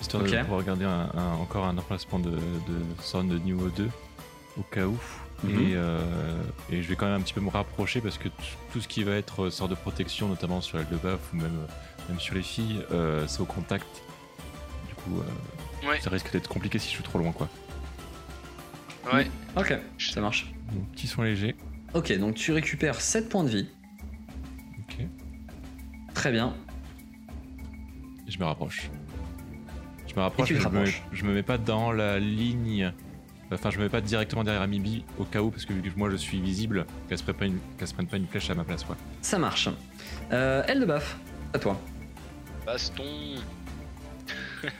Histoire 0.00 0.24
Ok. 0.24 0.30
de 0.30 0.40
pouvoir 0.40 0.58
regarder 0.58 0.86
un- 0.86 1.10
un- 1.14 1.34
encore 1.40 1.66
un 1.66 1.78
emplacement 1.78 2.18
de, 2.18 2.30
de 2.30 2.38
sorte 3.00 3.28
de 3.28 3.38
niveau 3.38 3.68
2 3.68 3.88
au 4.58 4.62
cas 4.62 4.86
où. 4.86 4.98
Mhm. 5.44 5.60
Et, 5.62 5.74
euh, 5.74 5.98
et 6.70 6.82
je 6.82 6.88
vais 6.88 6.96
quand 6.96 7.06
même 7.06 7.14
un 7.16 7.20
petit 7.22 7.32
peu 7.32 7.40
me 7.40 7.48
rapprocher 7.48 8.00
parce 8.00 8.18
que 8.18 8.28
tout 8.72 8.80
ce 8.80 8.88
qui 8.88 9.02
va 9.04 9.12
être 9.12 9.44
euh, 9.46 9.50
sorte 9.50 9.70
de 9.70 9.74
protection, 9.74 10.28
notamment 10.28 10.60
sur 10.60 10.76
le 10.78 10.84
baf 10.98 11.18
ou 11.32 11.36
même, 11.36 11.46
euh, 11.46 11.66
même 12.10 12.20
sur 12.20 12.34
les 12.34 12.42
filles, 12.42 12.82
euh, 12.92 13.26
c'est 13.26 13.40
au 13.40 13.46
contact. 13.46 13.86
Du 14.88 14.94
coup, 14.96 15.20
euh, 15.20 15.88
Ouais. 15.88 15.98
ça 16.00 16.10
risque 16.10 16.30
d'être 16.30 16.48
compliqué 16.48 16.78
si 16.78 16.88
je 16.90 16.94
suis 16.96 17.02
trop 17.02 17.18
loin. 17.18 17.32
quoi. 17.32 17.48
Ouais. 19.14 19.30
Ok, 19.56 19.74
ça 19.98 20.20
marche. 20.20 20.52
Donc, 20.72 20.86
petit 20.92 21.06
soin 21.06 21.24
léger. 21.24 21.56
Ok, 21.94 22.16
donc 22.18 22.34
tu 22.34 22.52
récupères 22.52 23.00
7 23.00 23.28
points 23.30 23.44
de 23.44 23.48
vie. 23.48 23.68
Ok. 24.80 24.98
Très 26.14 26.30
bien. 26.32 26.54
Et 28.28 28.30
je 28.30 28.38
me 28.38 28.44
rapproche. 28.44 28.90
Je 30.06 30.14
me 30.14 30.20
rapproche, 30.20 30.48
tu 30.48 30.54
te 30.54 30.58
mais 30.58 30.64
je 30.64 30.68
me, 30.68 30.74
rapproches. 30.78 31.02
je 31.12 31.24
me 31.24 31.32
mets 31.32 31.42
pas 31.42 31.56
dans 31.58 31.92
la 31.92 32.18
ligne. 32.18 32.92
Enfin, 33.52 33.70
je 33.70 33.78
me 33.78 33.84
mets 33.84 33.88
pas 33.88 34.00
directement 34.00 34.44
derrière 34.44 34.62
Amibi 34.62 35.04
au 35.18 35.24
cas 35.24 35.40
où, 35.40 35.50
parce 35.50 35.64
que 35.64 35.72
vu 35.72 35.90
que 35.90 35.98
moi 35.98 36.08
je 36.10 36.16
suis 36.16 36.40
visible, 36.40 36.86
qu'elle 37.08 37.18
se, 37.18 37.22
prenne 37.24 37.34
pas 37.36 37.46
une- 37.46 37.58
qu'elle 37.78 37.88
se 37.88 37.94
prenne 37.94 38.06
pas 38.06 38.16
une 38.16 38.26
flèche 38.28 38.48
à 38.50 38.54
ma 38.54 38.62
place, 38.64 38.84
quoi. 38.84 38.96
Ça 39.22 39.38
marche. 39.38 39.68
Euh, 40.32 40.62
elle 40.68 40.80
de 40.80 40.84
baf, 40.86 41.16
à 41.52 41.58
toi. 41.58 41.80
Baston. 42.64 43.02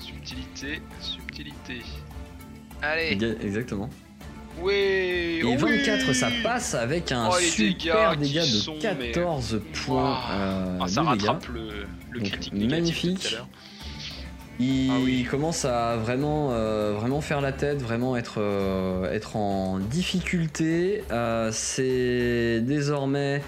subtilité, 0.00 0.82
subtilité. 1.00 1.82
Allez. 2.82 3.16
Exa- 3.16 3.40
Exactement. 3.42 3.88
Ouais. 4.60 5.38
Et 5.40 5.44
oui 5.44 5.56
24, 5.56 6.12
ça 6.12 6.28
passe 6.42 6.74
avec 6.74 7.10
un 7.10 7.28
Oh, 7.32 7.38
super 7.40 8.16
dégât 8.16 8.42
de 8.42 8.46
sont, 8.46 8.74
mais- 8.98 9.10
14 9.12 9.60
points 9.84 10.02
Waouh. 10.12 10.16
euh, 10.30 10.78
Ah, 10.82 10.88
ça 10.88 11.00
dégâts. 11.00 11.10
rattrape 11.26 11.46
le, 11.48 11.86
le 12.12 12.20
Donc, 12.20 12.28
critique 12.28 12.52
négatif 12.52 12.68
de 12.68 12.70
magnifique. 13.10 13.36
Il 14.60 14.90
Ah 14.92 14.98
oui. 15.02 15.24
commence 15.24 15.64
à 15.64 15.96
vraiment, 15.96 16.50
euh, 16.52 16.92
vraiment 16.96 17.20
faire 17.20 17.40
la 17.40 17.52
tête, 17.52 17.82
vraiment 17.82 18.16
être, 18.16 18.34
euh, 18.38 19.10
être 19.12 19.36
en 19.36 19.78
difficulté. 19.78 21.02
Euh, 21.10 21.50
c'est 21.52 22.60
désormais 22.60 23.42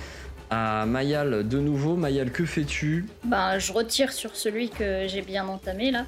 à 0.50 0.84
Mayal 0.86 1.46
de 1.46 1.58
nouveau. 1.58 1.94
Mayal, 1.96 2.30
que 2.32 2.44
fais-tu? 2.44 3.06
Ben, 3.24 3.58
je 3.58 3.72
retire 3.72 4.12
sur 4.12 4.34
celui 4.34 4.68
que 4.70 5.06
j'ai 5.06 5.22
bien 5.22 5.46
entamé 5.46 5.90
là. 5.92 6.04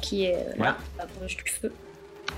Qui 0.00 0.24
est 0.26 0.46
là, 0.58 0.76
à 0.98 1.04
gauche 1.20 1.36
du 1.36 1.50
feu. 1.50 1.72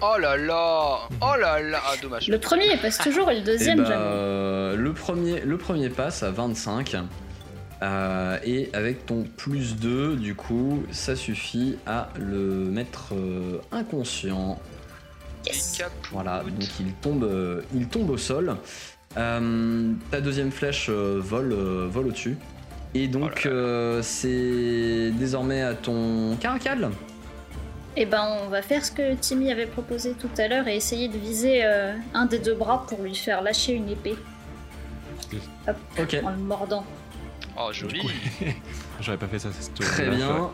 Oh 0.02 0.16
là 0.20 0.36
là 0.36 0.98
Oh 1.22 1.38
là 1.40 1.60
là 1.60 1.80
Ah, 1.86 1.94
dommage. 2.02 2.28
Le 2.28 2.38
premier 2.38 2.66
il 2.72 2.78
passe 2.78 2.98
toujours 2.98 3.30
et 3.30 3.34
le 3.36 3.40
Eh 3.40 3.44
deuxième 3.44 3.78
ben, 3.78 3.84
jamais. 3.86 4.00
euh, 4.04 4.76
le, 4.76 4.92
premier, 4.92 5.40
le 5.40 5.56
premier 5.56 5.88
passe 5.88 6.22
à 6.22 6.30
25. 6.30 6.96
Euh, 7.84 8.38
et 8.44 8.70
avec 8.72 9.04
ton 9.04 9.24
plus 9.36 9.76
2, 9.76 10.16
du 10.16 10.34
coup, 10.34 10.82
ça 10.90 11.14
suffit 11.16 11.76
à 11.86 12.08
le 12.18 12.64
mettre 12.70 13.14
euh, 13.14 13.58
inconscient. 13.72 14.58
Yes. 15.46 15.82
Voilà, 16.10 16.42
donc 16.42 16.68
il 16.80 16.92
tombe, 16.94 17.24
euh, 17.24 17.60
il 17.74 17.86
tombe 17.88 18.08
au 18.08 18.16
sol. 18.16 18.56
Euh, 19.18 19.92
ta 20.10 20.20
deuxième 20.22 20.50
flèche 20.50 20.86
euh, 20.88 21.20
vole, 21.22 21.52
euh, 21.52 21.86
vole 21.90 22.06
au-dessus. 22.08 22.38
Et 22.94 23.06
donc 23.06 23.42
Oh 23.44 23.48
euh, 23.48 24.02
c'est 24.02 25.10
désormais 25.18 25.60
à 25.60 25.74
ton 25.74 26.36
caracal. 26.40 26.90
Et 27.96 28.06
ben, 28.06 28.26
on 28.44 28.48
va 28.48 28.62
faire 28.62 28.84
ce 28.84 28.90
que 28.90 29.14
Timmy 29.14 29.52
avait 29.52 29.66
proposé 29.66 30.12
tout 30.12 30.30
à 30.38 30.48
l'heure 30.48 30.66
et 30.68 30.76
essayer 30.76 31.08
de 31.08 31.18
viser 31.18 31.64
euh, 31.64 31.92
un 32.14 32.26
des 32.26 32.38
deux 32.38 32.54
bras 32.54 32.86
pour 32.88 33.02
lui 33.02 33.14
faire 33.14 33.42
lâcher 33.42 33.74
une 33.74 33.90
épée 33.90 34.16
Ok, 35.98 36.16
en 36.24 36.30
le 36.30 36.36
mordant. 36.38 36.84
Oh, 37.56 37.72
joli 37.72 38.00
J'aurais 39.00 39.18
pas 39.18 39.28
fait 39.28 39.38
ça 39.38 39.48
cette 39.52 39.74
très 39.74 40.10
bien. 40.10 40.26
j'aurais- 40.26 40.50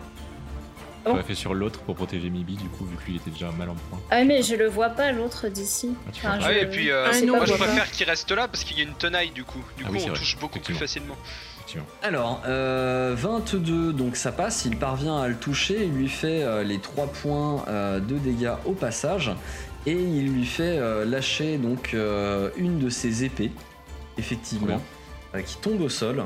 Oh. 1.07 1.17
Fait 1.27 1.35
sur 1.35 1.55
l'autre 1.55 1.81
pour 1.81 1.95
protéger 1.95 2.29
Mibi, 2.29 2.57
du 2.57 2.69
coup, 2.69 2.85
vu 2.85 2.95
que 2.97 3.05
lui 3.07 3.17
était 3.17 3.31
déjà 3.31 3.51
mal 3.53 3.71
en 3.71 3.75
point. 3.75 3.99
Ah 4.11 4.23
mais 4.23 4.43
je 4.43 4.55
le 4.55 4.69
vois 4.69 4.91
pas 4.91 5.13
l'autre 5.13 5.49
d'ici. 5.49 5.95
Ah, 6.07 6.11
Enfin, 6.15 6.39
Ah 6.43 6.49
oui, 6.51 6.59
et 6.61 6.67
puis 6.67 6.91
euh, 6.91 7.07
Ah, 7.09 7.13
c'est 7.15 7.25
non, 7.25 7.37
moi 7.37 7.47
je 7.47 7.55
préfère 7.55 7.91
qu'il 7.91 8.07
reste 8.07 8.31
là 8.33 8.49
parce 8.49 8.65
qu'il 8.65 8.77
y 8.77 8.81
a 8.81 8.85
une 8.85 8.93
tenaille 8.93 9.31
du 9.31 9.43
coup. 9.43 9.65
Du 9.79 9.85
Ah 9.85 9.89
coup 9.89 9.95
oui, 9.95 10.01
c'est 10.01 10.05
on 10.05 10.09
vrai, 10.11 10.19
touche 10.19 10.37
beaucoup 10.39 10.61
plus 10.61 10.75
facilement. 10.75 11.17
Alors, 12.03 12.43
euh, 12.47 13.15
22, 13.17 13.95
donc 13.95 14.17
ça 14.17 14.31
passe, 14.31 14.65
il 14.67 14.77
parvient 14.77 15.19
à 15.23 15.29
le 15.29 15.37
toucher, 15.37 15.85
il 15.87 15.93
lui 15.93 16.09
fait 16.09 16.43
euh, 16.43 16.65
les 16.65 16.81
3 16.81 17.07
points 17.07 17.65
euh, 17.69 17.99
de 18.01 18.19
dégâts 18.19 18.53
au 18.67 18.73
passage, 18.73 19.31
et 19.87 19.93
il 19.93 20.33
lui 20.35 20.45
fait 20.45 20.77
euh, 20.79 21.05
lâcher 21.07 21.57
donc 21.57 21.95
euh, 21.95 22.51
une 22.59 22.79
de 22.79 22.91
ses 22.91 23.25
épées, 23.25 23.53
effectivement, 24.19 24.83
euh, 25.35 25.41
qui 25.43 25.57
tombe 25.59 25.81
au 25.81 25.89
sol. 25.89 26.25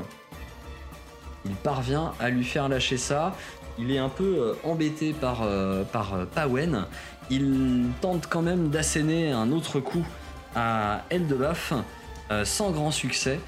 Il 1.45 1.55
parvient 1.55 2.13
à 2.19 2.29
lui 2.29 2.43
faire 2.43 2.67
lâcher 2.69 2.97
ça. 2.97 3.35
Il 3.77 3.91
est 3.91 3.97
un 3.97 4.09
peu 4.09 4.37
euh, 4.39 4.53
embêté 4.63 5.13
par, 5.13 5.41
euh, 5.43 5.83
par 5.83 6.13
euh, 6.13 6.25
Pawen. 6.25 6.85
Il 7.29 7.85
tente 8.01 8.27
quand 8.27 8.41
même 8.41 8.69
d'asséner 8.69 9.31
un 9.31 9.51
autre 9.51 9.79
coup 9.79 10.05
à 10.55 11.03
Eldebaf, 11.09 11.73
euh, 12.31 12.45
sans 12.45 12.71
grand 12.71 12.91
succès. 12.91 13.39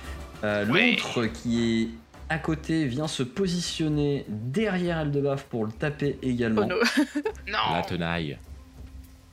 Euh. 0.43 0.65
L'autre 0.65 1.25
qui 1.25 1.81
est 1.83 1.89
à 2.29 2.37
côté 2.37 2.85
vient 2.85 3.07
se 3.07 3.23
positionner 3.23 4.25
derrière 4.27 4.99
Eldebaf 4.99 5.43
pour 5.45 5.65
le 5.65 5.71
taper 5.71 6.17
également. 6.21 6.63
Oh 6.65 6.69
no. 6.69 6.75
Non 7.47 7.73
La 7.73 7.81
tenaille. 7.81 8.37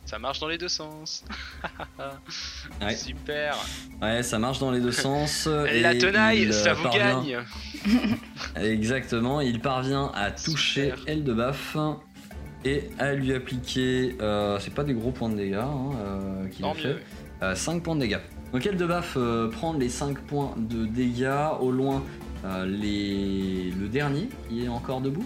Ça 0.07 0.19
marche 0.19 0.39
dans 0.41 0.49
les 0.49 0.59
deux 0.59 0.69
sens. 0.69 1.25
Ouais. 2.81 2.95
Super. 2.95 3.57
Ouais, 4.03 4.23
ça 4.23 4.39
marche 4.39 4.59
dans 4.59 4.71
les 4.71 4.81
deux 4.81 4.93
sens. 4.93 5.47
La 5.81 5.95
et 5.95 5.99
tenaille, 5.99 6.43
il, 6.43 6.49
euh, 6.51 6.53
ça 6.53 6.75
vous 6.75 6.83
parvient- 6.83 7.23
gagne. 7.23 7.39
Exactement, 8.57 9.41
il 9.41 9.61
parvient 9.61 10.11
à 10.15 10.31
toucher 10.31 10.91
Super. 10.97 11.05
Eldebaf 11.13 11.77
et 12.65 12.91
à 12.99 13.15
lui 13.15 13.33
appliquer. 13.35 14.17
euh, 14.21 14.59
c'est 14.61 14.75
pas 14.75 14.85
des 14.85 14.95
gros 14.95 15.11
points 15.13 15.29
de 15.31 15.37
dégâts 15.37 15.55
hein, 15.55 15.91
euh, 16.01 16.49
qu'il 16.49 16.65
a 16.65 16.75
fait. 16.75 16.89
mieux. 17.41 17.55
5 17.55 17.83
points 17.83 17.95
de 17.95 18.01
dégâts. 18.01 18.19
Donc 18.53 18.65
Eldebaf 18.67 19.17
prend 19.53 19.73
les 19.75 19.89
5 19.89 20.19
points 20.21 20.55
de 20.57 20.87
dégâts. 20.87 21.49
Au 21.61 21.71
loin, 21.71 22.03
les... 22.67 23.71
Le 23.79 23.89
dernier, 23.89 24.29
qui 24.49 24.65
est 24.65 24.69
encore 24.69 25.01
debout, 25.01 25.25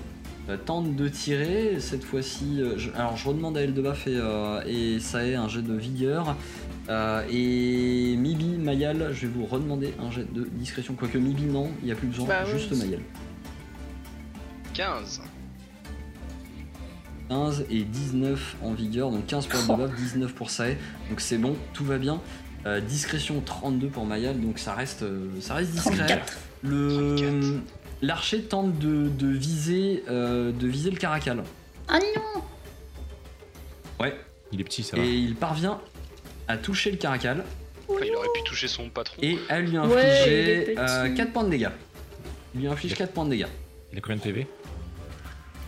tente 0.56 0.96
de 0.96 1.08
tirer. 1.08 1.76
Cette 1.80 2.04
fois-ci, 2.04 2.60
euh, 2.62 2.78
je- 2.78 2.90
alors 2.92 3.16
je 3.16 3.28
redemande 3.28 3.56
à 3.58 3.62
Eldebaf 3.62 4.06
et, 4.06 4.16
euh, 4.16 4.60
et 4.66 4.98
Sae 5.00 5.34
un 5.36 5.48
jet 5.48 5.62
de 5.62 5.74
vigueur. 5.74 6.36
Euh, 6.88 7.22
et 7.30 8.16
Mibi, 8.16 8.56
Mayal, 8.56 9.10
je 9.12 9.26
vais 9.26 9.32
vous 9.34 9.44
redemander 9.44 9.92
un 10.00 10.10
jet 10.10 10.26
de 10.32 10.44
discrétion. 10.52 10.94
Quoique 10.94 11.18
Mibi, 11.18 11.44
non, 11.44 11.68
il 11.82 11.86
n'y 11.86 11.92
a 11.92 11.94
plus 11.94 12.06
besoin, 12.08 12.26
Bah 12.26 12.44
juste 12.46 12.72
Mayal. 12.72 13.00
15. 14.72 15.20
15 17.28 17.64
et 17.70 17.82
19 17.84 18.56
en 18.62 18.72
vigueur, 18.72 19.10
donc 19.10 19.26
15 19.26 19.46
pour 19.46 19.60
Eldebaf, 19.60 19.94
19 19.96 20.32
pour 20.34 20.50
Sae. 20.50 20.76
Donc 21.10 21.20
c'est 21.20 21.36
bon, 21.38 21.56
tout 21.74 21.84
va 21.84 21.98
bien. 21.98 22.20
Euh, 22.66 22.80
discrétion 22.80 23.40
32 23.44 23.88
pour 23.88 24.04
Mayal, 24.06 24.40
donc 24.40 24.58
ça 24.58 24.72
reste, 24.74 25.02
euh, 25.02 25.26
ça 25.40 25.54
reste 25.54 25.72
discret. 25.72 25.96
34. 25.96 26.38
Le 26.62 27.14
34. 27.16 27.62
L'archer 28.02 28.42
tente 28.42 28.78
de, 28.78 29.08
de 29.08 29.26
viser 29.28 30.04
euh, 30.08 30.52
de 30.52 30.66
viser 30.66 30.90
le 30.90 30.96
caracal. 30.96 31.42
Ah 31.88 31.98
non 31.98 32.42
Ouais. 34.00 34.14
Il 34.52 34.60
est 34.60 34.64
petit, 34.64 34.82
ça 34.82 34.96
va. 34.96 35.02
Et 35.04 35.08
il 35.14 35.34
parvient 35.34 35.80
à 36.46 36.56
toucher 36.56 36.90
le 36.90 36.96
caracal 36.96 37.44
Enfin, 37.90 38.00
il 38.04 38.14
aurait 38.14 38.28
pu 38.34 38.42
toucher 38.44 38.68
son 38.68 38.90
patron. 38.90 39.16
et 39.22 39.38
à 39.48 39.60
lui 39.60 39.78
Ouais, 39.78 39.86
il 39.86 39.92
infliger 39.92 40.72
est 40.72 40.78
euh, 40.78 41.04
petit. 41.04 41.14
4 41.14 41.32
points 41.32 41.44
de 41.44 41.50
dégâts. 41.50 41.68
Il 42.54 42.60
lui 42.60 42.68
inflige 42.68 42.94
4 42.94 43.12
points 43.12 43.24
de 43.24 43.30
dégâts. 43.30 43.46
Il 43.92 43.98
a 43.98 44.00
combien 44.02 44.16
de 44.16 44.22
PV 44.22 44.46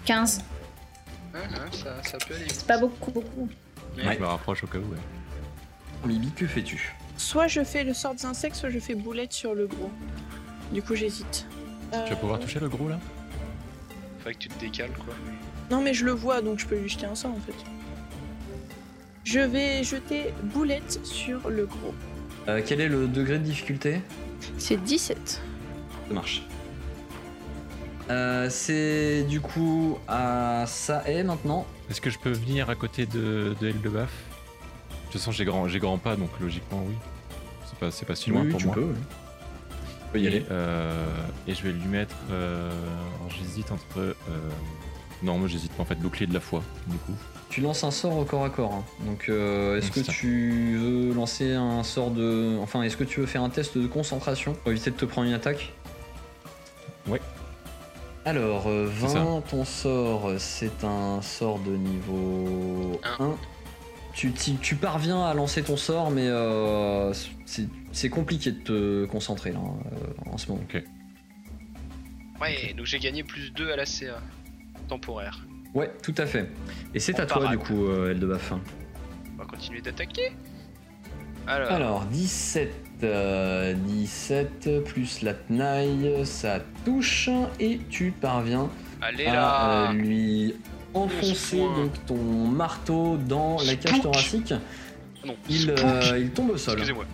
15. 0.05 0.43
Ah, 1.35 1.39
ah, 1.55 1.59
ça, 1.73 2.03
ça 2.03 2.19
peut 2.19 2.35
aller. 2.35 2.45
C'est 2.49 2.67
pas 2.67 2.79
beaucoup, 2.79 3.11
beaucoup. 3.11 3.49
Mais 3.97 4.07
Ouais. 4.07 4.15
Je 4.17 4.21
me 4.21 4.27
rapproche 4.27 4.65
au 4.65 4.67
cas 4.67 4.79
où, 4.79 4.83
ouais. 4.93 4.99
Mibi, 6.07 6.31
que 6.33 6.47
fais-tu? 6.47 6.95
Soit 7.17 7.47
je 7.49 7.63
fais 7.65 7.85
le 7.85 7.93
sort 7.95 8.15
des 8.15 8.25
insectes, 8.25 8.57
soit 8.57 8.71
je 8.71 8.79
fais 8.79 8.95
boulette 8.95 9.33
sur 9.33 9.55
le 9.55 9.67
gros. 9.67 9.91
Du 10.73 10.83
coup, 10.83 10.95
j'hésite. 10.95 11.47
Euh, 11.93 12.05
Tu 12.05 12.11
vas 12.11 12.17
pouvoir 12.17 12.39
toucher 12.41 12.61
le 12.61 12.69
gros 12.69 12.89
là 12.89 12.99
Faudrait 14.19 14.35
que 14.35 14.39
tu 14.39 14.49
te 14.49 14.59
décales, 14.61 14.93
quoi. 14.93 15.15
Non, 15.71 15.81
mais 15.81 15.95
je 15.95 16.05
le 16.05 16.13
vois, 16.13 16.43
donc 16.43 16.59
je 16.59 16.67
peux 16.67 16.79
lui 16.79 16.89
jeter 16.89 17.07
un 17.07 17.15
sort 17.15 17.31
en 17.33 17.41
fait. 17.41 17.55
Je 19.25 19.41
vais 19.41 19.85
jeter 19.85 20.33
boulette 20.45 21.01
sur 21.05 21.49
le 21.49 21.67
gros. 21.67 21.95
Euh, 22.49 22.61
Quel 22.65 22.81
est 22.81 22.89
le 22.89 23.07
degré 23.07 23.39
de 23.39 23.45
difficulté 23.45 24.01
C'est 24.59 24.77
17. 24.83 25.41
Ça 26.09 26.15
marche. 26.15 26.43
Euh, 28.11 28.49
c'est 28.51 29.23
du 29.29 29.41
coup 29.41 29.97
à 30.09 30.65
Sae 30.67 31.23
maintenant. 31.25 31.65
Est-ce 31.91 32.01
que 32.01 32.11
je 32.11 32.19
peux 32.19 32.33
venir 32.33 32.69
à 32.69 32.75
côté 32.75 33.07
de, 33.07 33.55
de 33.61 33.69
Eldebaf 33.69 34.11
De 34.11 34.95
toute 35.05 35.13
façon, 35.21 35.31
j'ai 35.31 35.45
grand, 35.45 35.69
j'ai 35.69 35.79
grand 35.79 35.99
pas, 35.99 36.17
donc 36.17 36.31
logiquement, 36.41 36.83
oui. 36.89 36.95
C'est 37.67 37.79
pas, 37.79 37.91
c'est 37.93 38.07
pas 38.07 38.17
si 38.17 38.31
loin 38.31 38.43
Oui, 38.43 38.51
pour 38.51 38.59
tu 38.61 38.67
moi. 38.67 38.75
peux. 38.75 38.83
oui. 38.83 38.95
Y 40.15 40.25
Et, 40.25 40.27
aller. 40.27 40.47
euh, 40.51 41.07
et 41.47 41.55
je 41.55 41.63
vais 41.63 41.73
lui 41.73 41.87
mettre. 41.87 42.17
euh, 42.31 42.71
alors 43.19 43.31
j'hésite 43.31 43.71
entre. 43.71 43.99
euh, 43.99 44.13
non, 45.23 45.37
moi 45.39 45.49
j'hésite 45.49 45.73
pas 45.73 45.83
en 45.83 45.87
fait, 45.87 45.97
bouclier 45.97 46.27
de 46.27 46.35
la 46.35 46.41
foi, 46.41 46.63
du 46.87 46.97
coup. 46.97 47.13
Tu 47.51 47.61
lances 47.61 47.83
un 47.85 47.91
sort 47.91 48.17
au 48.17 48.25
corps 48.25 48.45
à 48.45 48.51
corps. 48.51 48.73
hein. 48.73 48.85
Donc, 49.07 49.27
euh, 49.29 49.77
est-ce 49.79 49.91
que 49.91 50.03
ça. 50.05 50.13
tu 50.13 50.77
veux 50.79 51.13
lancer 51.15 51.53
un 51.55 51.83
sort 51.83 52.11
de. 52.11 52.57
Enfin, 52.63 52.83
est-ce 52.83 52.97
que 52.97 53.05
tu 53.05 53.21
veux 53.21 53.27
faire 53.27 53.43
un 53.43 53.51
test 53.51 53.77
de 53.77 53.87
concentration 53.87 54.55
pour 54.55 54.71
éviter 54.71 54.91
de 54.91 54.97
te 54.97 55.05
prendre 55.05 55.27
une 55.29 55.35
attaque? 55.35 55.73
Ouais. 57.09 57.21
Alors, 58.25 58.65
euh, 58.69 58.89
C'est 59.01 59.15
20, 59.15 59.43
ton 59.51 59.65
sort, 59.65 60.31
c'est 60.39 60.85
un 60.85 61.21
sort 61.23 61.59
de 61.59 61.71
niveau 61.77 63.01
Un. 63.19 63.25
1. 63.25 63.37
Tu, 64.13 64.33
tu- 64.33 64.55
tu 64.57 64.75
parviens 64.77 65.23
à 65.25 65.35
lancer 65.35 65.63
ton 65.63 65.77
sort, 65.77 66.11
mais 66.11 66.27
euh, 66.29 67.13
c'est 67.93 68.09
compliqué 68.09 68.53
de 68.53 68.59
te 68.59 69.05
concentrer 69.07 69.53
là, 69.53 69.61
euh, 69.61 70.31
en 70.31 70.39
ce 70.39 70.49
moment. 70.51 70.63
Ouais, 72.41 72.75
donc 72.77 72.87
j'ai 72.87 72.99
gagné 72.99 73.23
plus 73.23 73.53
2 73.53 73.71
à 73.71 73.77
la 73.77 73.87
CA. 73.87 74.21
Temporaire. 74.89 75.47
Ouais, 75.75 75.91
tout 76.03 76.15
à 76.19 76.27
fait. 76.27 76.51
Et 76.95 77.01
c'est 77.01 77.21
à 77.21 77.27
toi, 77.27 77.43
parade. 77.43 77.59
du 77.59 77.65
coup, 77.65 77.87
euh, 77.87 78.11
Eldebaf. 78.11 78.53
On 78.53 79.39
va 79.39 79.45
continuer 79.45 79.81
d'attaquer. 79.81 80.33
Alors, 81.47 81.71
Alors, 81.73 82.05
17, 82.07 82.73
euh, 83.03 83.75
17 83.75 84.85
plus 84.85 85.23
la 85.23 85.35
tenaille, 85.35 86.25
ça 86.25 86.61
touche 86.85 87.29
et 87.59 87.81
tu 87.91 88.11
parviens 88.13 88.69
allez 89.01 89.27
à 89.27 89.91
euh, 89.91 89.93
lui 89.93 90.55
enfoncer 90.95 91.59
donc 91.59 91.93
ton 92.07 92.47
marteau 92.47 93.17
dans 93.17 93.57
la 93.65 93.75
cage 93.77 94.01
thoracique. 94.01 94.55
Non, 95.25 95.37
Il, 95.49 95.71
euh, 95.71 96.19
il 96.19 96.31
tombe 96.31 96.51
au 96.51 96.57
sol. 96.57 96.75
Excusez-moi. 96.75 97.05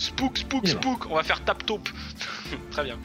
Spook, 0.00 0.38
spook, 0.38 0.66
spook. 0.66 1.06
On 1.10 1.14
va 1.14 1.22
faire 1.22 1.44
tap 1.44 1.64
taupe. 1.66 1.88
Très 2.70 2.84
bien. 2.84 2.98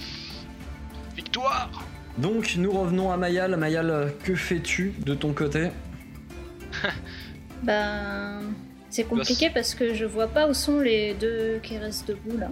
Victoire 1.15 1.69
Donc, 2.17 2.55
nous 2.58 2.71
revenons 2.71 3.12
à 3.12 3.17
Mayal. 3.17 3.58
Mayal, 3.58 4.13
que 4.23 4.34
fais-tu 4.36 4.93
de 4.99 5.13
ton 5.13 5.34
côté 5.34 5.69
Ben. 7.63 8.41
C'est 8.89 9.03
compliqué 9.03 9.49
parce 9.49 9.75
que 9.75 9.93
je 9.93 10.05
vois 10.05 10.27
pas 10.27 10.47
où 10.47 10.53
sont 10.53 10.79
les 10.79 11.13
deux 11.15 11.60
qui 11.62 11.77
restent 11.77 12.08
debout 12.08 12.38
là. 12.38 12.47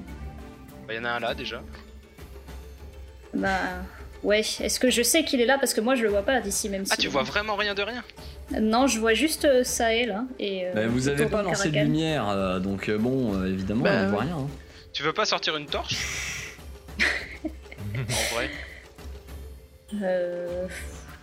Bah, 0.88 0.94
y 0.94 1.00
en 1.00 1.06
a 1.06 1.12
un 1.12 1.20
là 1.22 1.34
déjà. 1.34 1.62
Bah. 3.34 3.60
Ouais, 4.24 4.40
est-ce 4.40 4.80
que 4.80 4.90
je 4.90 5.02
sais 5.04 5.24
qu'il 5.24 5.40
est 5.42 5.46
là? 5.46 5.58
Parce 5.58 5.74
que 5.74 5.80
moi 5.82 5.96
je 5.96 6.04
le 6.04 6.10
vois 6.10 6.22
pas 6.24 6.42
d'ici 6.42 6.68
même 6.70 6.84
Ah, 6.90 6.96
si- 6.96 7.02
tu 7.02 7.08
vois 7.08 7.24
vraiment 7.24 7.56
rien 7.56 7.74
de 7.74 7.82
rien? 7.82 8.04
Non, 8.52 8.88
je 8.88 9.00
vois 9.00 9.14
juste 9.14 9.46
euh, 9.46 9.64
ça 9.64 9.94
et 9.94 10.06
là. 10.06 10.26
Et, 10.40 10.66
euh, 10.68 10.74
Bah, 10.74 10.88
Vous 10.88 11.08
avez 11.08 11.26
pas 11.26 11.42
lancé 11.42 11.70
de 11.70 11.80
lumière, 11.80 12.30
euh, 12.30 12.60
donc 12.60 12.90
bon, 12.92 13.34
euh, 13.36 13.48
évidemment, 13.48 13.84
Bah, 13.84 14.02
on 14.04 14.10
voit 14.10 14.22
rien. 14.22 14.38
hein. 14.38 14.48
Tu 14.92 15.02
veux 15.04 15.14
pas 15.14 15.26
sortir 15.26 15.56
une 15.58 15.66
torche? 15.66 15.96
En 17.96 18.36
vrai. 18.36 18.50
Euh, 20.02 20.68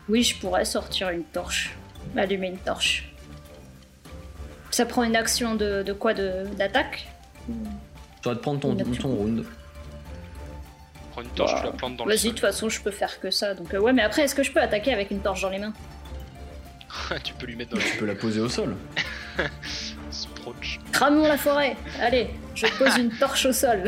Oui, 0.09 0.23
je 0.23 0.37
pourrais 0.39 0.65
sortir 0.65 1.11
une 1.11 1.25
torche. 1.25 1.77
Allumer 2.17 2.49
une 2.49 2.59
torche. 2.59 3.13
Ça 4.71 4.87
prend 4.87 5.03
une 5.03 5.17
action 5.17 5.55
de, 5.57 5.83
de 5.83 5.93
quoi? 5.93 6.15
De- 6.15 6.47
D'attaque? 6.57 7.09
Tu 8.23 8.29
vas 8.29 8.35
te 8.37 8.41
prendre 8.41 8.61
ton, 8.61 8.75
ton 8.77 9.09
round. 9.15 9.45
Prends 11.13 11.23
une 11.23 11.29
torche, 11.31 11.53
Bah, 11.53 11.59
tu 11.61 11.67
la 11.67 11.73
plantes 11.73 11.97
dans 11.97 12.05
le 12.05 12.15
Vas-y, 12.15 12.25
de 12.27 12.31
toute 12.31 12.41
façon, 12.41 12.69
je 12.69 12.81
peux 12.81 12.91
faire 12.93 13.19
que 13.21 13.31
ça. 13.31 13.55
Donc, 13.55 13.75
euh, 13.75 13.79
ouais, 13.81 13.93
mais 13.93 14.03
après, 14.03 14.23
est-ce 14.23 14.35
que 14.35 14.43
je 14.45 14.53
peux 14.53 14.61
attaquer 14.61 14.93
avec 14.93 15.11
une 15.11 15.21
torche 15.21 15.43
dans 15.43 15.51
les 15.51 15.59
mains? 15.59 15.73
tu 17.25 17.35
peux 17.35 17.47
lui 17.47 17.57
mettre 17.57 17.71
dans 17.73 17.77
le 17.79 17.83
Tu 17.85 17.97
peux 17.99 18.07
la 18.07 18.15
poser 18.15 18.41
au 18.41 18.49
sol. 18.49 18.75
Sproach. 20.11 20.79
Cramons 20.93 21.27
la 21.27 21.37
forêt 21.39 21.77
Allez, 22.01 22.31
je 22.55 22.67
pose 22.79 22.97
une 22.99 23.11
torche 23.11 23.47
au 23.47 23.53
sol. 23.53 23.85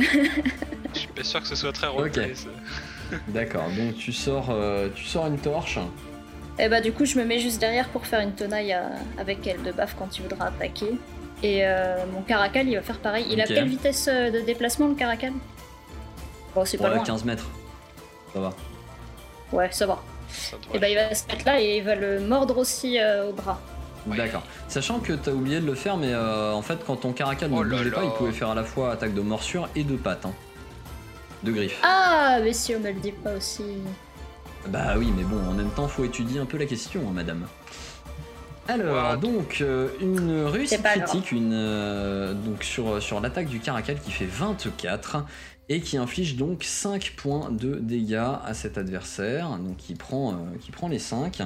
Je 0.95 0.99
suis 0.99 1.09
pas 1.09 1.25
sûr 1.25 1.41
que 1.41 1.47
ce 1.49 1.57
soit 1.57 1.73
très 1.73 1.87
roleplay, 1.89 2.35
ça. 2.35 2.49
D'accord, 3.29 3.69
donc 3.77 3.97
tu 3.97 4.13
sors, 4.13 4.49
euh, 4.51 4.89
tu 4.95 5.05
sors 5.05 5.27
une 5.27 5.39
torche. 5.39 5.79
Et 6.59 6.69
bah, 6.69 6.81
du 6.81 6.93
coup, 6.93 7.05
je 7.05 7.19
me 7.19 7.25
mets 7.25 7.39
juste 7.41 7.61
derrière 7.61 7.89
pour 7.89 8.07
faire 8.07 8.21
une 8.21 8.33
tenaille 8.35 8.73
à- 8.73 8.91
avec 9.19 9.47
elle 9.47 9.63
de 9.63 9.73
baffe 9.73 9.95
quand 9.99 10.17
il 10.19 10.23
voudra 10.23 10.47
attaquer. 10.47 10.99
Et 11.43 11.61
euh, 11.67 12.05
mon 12.13 12.23
caracal, 12.23 12.69
il 12.69 12.77
va 12.77 12.83
faire 12.83 12.99
pareil. 13.01 13.27
Il 13.31 13.41
a 13.41 13.45
quelle 13.47 13.69
vitesse 13.69 14.09
euh, 14.11 14.31
de 14.31 14.41
déplacement, 14.41 14.89
le 14.89 14.95
caracal? 14.95 15.33
Bon, 16.55 16.65
c'est 16.65 16.77
pas 16.79 16.89
Ouais, 16.91 16.95
loin. 16.97 17.05
15 17.05 17.25
mètres. 17.25 17.49
Ça 18.33 18.41
va. 18.41 18.51
Ouais, 19.51 19.69
ça 19.73 19.87
va. 19.87 20.03
Et 20.75 20.79
bah, 20.79 20.89
il 20.89 20.95
va 20.97 21.15
se 21.15 21.27
mettre 21.27 21.45
là 21.47 21.61
et 21.61 21.79
il 21.79 21.83
va 21.85 21.95
le 21.95 22.21
mordre 22.21 22.59
aussi 22.59 22.99
euh, 22.99 23.29
au 23.31 23.33
bras. 23.33 23.61
D'accord. 24.07 24.43
Sachant 24.69 24.99
que 24.99 25.13
t'as 25.13 25.31
oublié 25.31 25.61
de 25.61 25.67
le 25.67 25.75
faire, 25.75 25.97
mais 25.97 26.13
euh, 26.13 26.53
en 26.53 26.63
fait, 26.63 26.79
quand 26.85 26.97
ton 26.97 27.13
caracal 27.13 27.51
ne 27.51 27.57
Oh 27.57 27.65
bougeait 27.65 27.91
pas, 27.91 28.03
il 28.05 28.11
pouvait 28.11 28.33
faire 28.33 28.51
à 28.51 28.55
la 28.55 28.65
fois 28.65 28.93
attaque 28.93 29.15
de 29.15 29.21
morsure 29.21 29.69
et 29.77 29.85
de 29.85 29.95
patte. 29.97 30.27
hein. 30.27 30.33
De 31.45 31.53
griffes. 31.53 31.79
Ah, 31.83 32.39
mais 32.43 32.53
si 32.53 32.75
on 32.75 32.81
me 32.81 32.89
le 32.91 33.01
dit 33.01 33.13
pas 33.13 33.35
aussi. 33.35 33.63
Bah 34.69 34.95
oui, 34.97 35.13
mais 35.17 35.25
bon, 35.25 35.39
en 35.49 35.53
même 35.55 35.71
temps, 35.71 35.89
faut 35.89 36.05
étudier 36.05 36.41
un 36.41 36.47
peu 36.47 36.57
la 36.59 36.67
question, 36.67 37.01
hein, 37.09 37.13
madame. 37.13 37.47
Alors, 38.69 39.17
donc, 39.19 39.59
euh, 39.61 39.89
une 40.01 40.45
réussite 40.47 40.83
critique 40.85 41.33
une, 41.33 41.51
euh, 41.53 42.33
donc 42.33 42.63
sur, 42.63 43.03
sur 43.03 43.21
l'attaque 43.21 43.49
du 43.49 43.59
caracal 43.59 43.99
qui 44.01 44.13
fait 44.13 44.25
24 44.25 45.25
et 45.73 45.81
qui 45.81 45.97
inflige 45.97 46.37
donc 46.37 46.65
5 46.65 47.15
points 47.17 47.51
de 47.51 47.77
dégâts 47.77 48.37
à 48.45 48.53
cet 48.53 48.77
adversaire. 48.77 49.57
Donc, 49.57 49.79
qui 49.79 49.95
prend, 49.95 50.33
euh, 50.33 50.37
qui 50.61 50.71
prend 50.71 50.87
les 50.89 50.99
5. 50.99 51.43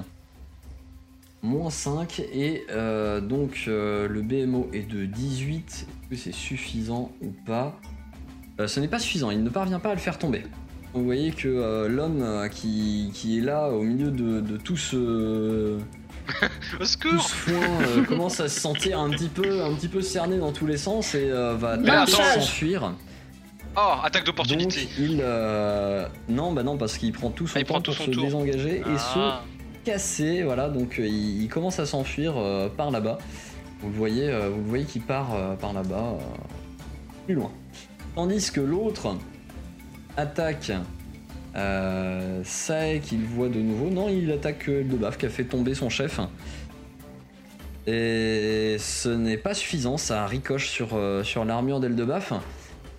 Moins 1.42 1.70
5 1.70 2.20
et 2.32 2.64
euh, 2.70 3.20
donc 3.20 3.66
euh, 3.68 4.08
le 4.08 4.22
BMO 4.22 4.68
est 4.72 4.90
de 4.90 5.06
18. 5.06 5.86
Est-ce 5.86 6.10
que 6.10 6.16
c'est 6.16 6.34
suffisant 6.34 7.12
ou 7.22 7.30
pas? 7.46 7.78
Euh, 8.58 8.66
Ce 8.66 8.80
n'est 8.80 8.88
pas 8.88 8.98
suffisant, 8.98 9.30
il 9.30 9.44
ne 9.44 9.48
parvient 9.50 9.78
pas 9.78 9.90
à 9.90 9.94
le 9.94 10.00
faire 10.00 10.18
tomber. 10.18 10.42
Vous 10.92 11.04
voyez 11.04 11.30
que 11.30 11.46
euh, 11.46 11.88
l'homme 11.88 12.22
euh, 12.22 12.48
qui, 12.48 13.10
qui 13.14 13.38
est 13.38 13.42
là 13.42 13.68
au 13.68 13.82
milieu 13.82 14.10
de, 14.10 14.40
de 14.40 14.56
tout 14.56 14.78
ce, 14.78 15.78
Au 16.74 16.78
tout 16.78 16.84
secours 16.84 17.22
ce 17.22 17.34
foin 17.34 17.80
euh, 17.82 18.02
commence 18.04 18.40
à 18.40 18.48
se 18.48 18.58
sentir 18.58 18.98
un 18.98 19.10
petit 19.10 19.28
peu, 19.28 19.62
un 19.62 19.74
petit 19.74 19.88
peu 19.88 20.00
cerné 20.00 20.38
dans 20.38 20.52
tous 20.52 20.66
les 20.66 20.78
sens 20.78 21.14
et 21.14 21.30
euh, 21.30 21.54
va 21.54 22.06
s'enfuir. 22.06 22.92
Oh, 23.76 23.92
attaque 24.02 24.22
Donc 24.24 24.26
d'opportunité 24.36 24.88
il... 24.98 25.20
euh, 25.22 26.06
Non, 26.28 26.52
bah 26.52 26.62
non, 26.62 26.76
parce 26.78 26.96
qu'il 26.96 27.12
prend 27.12 27.30
tout 27.30 27.46
son 27.46 27.56
Ah, 27.56 27.60
il 27.60 27.64
temps 27.66 27.74
prend 27.74 27.82
tout 27.82 27.90
pour 27.90 27.98
son 27.98 28.04
se 28.06 28.10
tour. 28.10 28.22
désengager 28.24 28.78
et 28.80 28.98
se 28.98 29.18
Ah. 29.18 29.42
casser, 29.84 30.42
voilà, 30.44 30.68
donc 30.68 30.98
euh, 30.98 31.06
il, 31.06 31.42
il 31.42 31.48
commence 31.48 31.78
à 31.78 31.86
s'enfuir 31.86 32.34
euh, 32.36 32.68
par 32.68 32.90
là-bas. 32.90 33.18
Vous 33.82 33.88
le 33.90 33.94
voyez, 33.94 34.30
euh, 34.30 34.48
vous 34.48 34.62
le 34.62 34.68
voyez 34.68 34.84
qu'il 34.86 35.02
part 35.02 35.34
euh, 35.34 35.54
par 35.56 35.72
là-bas, 35.74 36.14
euh, 36.18 37.24
plus 37.26 37.34
loin. 37.34 37.52
Tandis 38.14 38.50
que 38.50 38.60
l'autre 38.60 39.14
attaque 40.16 40.72
Euh, 41.56 42.42
Sae 42.44 43.00
qu'il 43.02 43.24
voit 43.24 43.48
de 43.48 43.58
nouveau. 43.60 43.88
Non, 43.88 44.08
il 44.10 44.30
attaque 44.30 44.68
Eldebaf 44.68 45.16
qui 45.16 45.24
a 45.24 45.30
fait 45.30 45.44
tomber 45.44 45.74
son 45.74 45.88
chef. 45.88 46.20
Et 47.86 48.76
ce 48.78 49.08
n'est 49.08 49.36
pas 49.38 49.54
suffisant, 49.54 49.96
ça 49.96 50.26
ricoche 50.26 50.68
sur, 50.68 50.90
euh, 50.94 51.22
sur 51.22 51.44
l'armure 51.46 51.80
d'Eldebaf. 51.80 52.32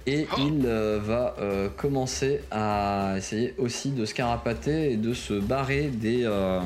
Et 0.09 0.25
Oh. 0.31 0.35
il 0.39 0.65
euh, 0.65 0.99
va 1.03 1.35
euh, 1.39 1.67
commencer 1.69 2.41
à 2.49 3.15
essayer 3.17 3.53
aussi 3.57 3.91
de 3.91 4.05
se 4.05 4.13
carapater 4.13 4.93
et 4.93 4.97
de 4.97 5.13
se 5.13 5.33
barrer 5.33 5.89
des, 5.89 6.21
euh, 6.23 6.61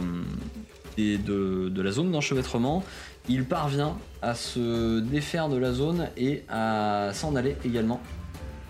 des- 0.95 1.17
de, 1.17 1.67
de 1.69 1.81
la 1.81 1.91
zone 1.91 2.11
d'enchevêtrement. 2.11 2.83
Il 3.27 3.45
parvient 3.45 3.97
à 4.21 4.35
se 4.35 4.99
défaire 4.99 5.49
de 5.49 5.57
la 5.57 5.73
zone 5.73 6.09
et 6.17 6.43
à 6.49 7.09
s'en 7.13 7.35
aller 7.35 7.55
également. 7.65 7.99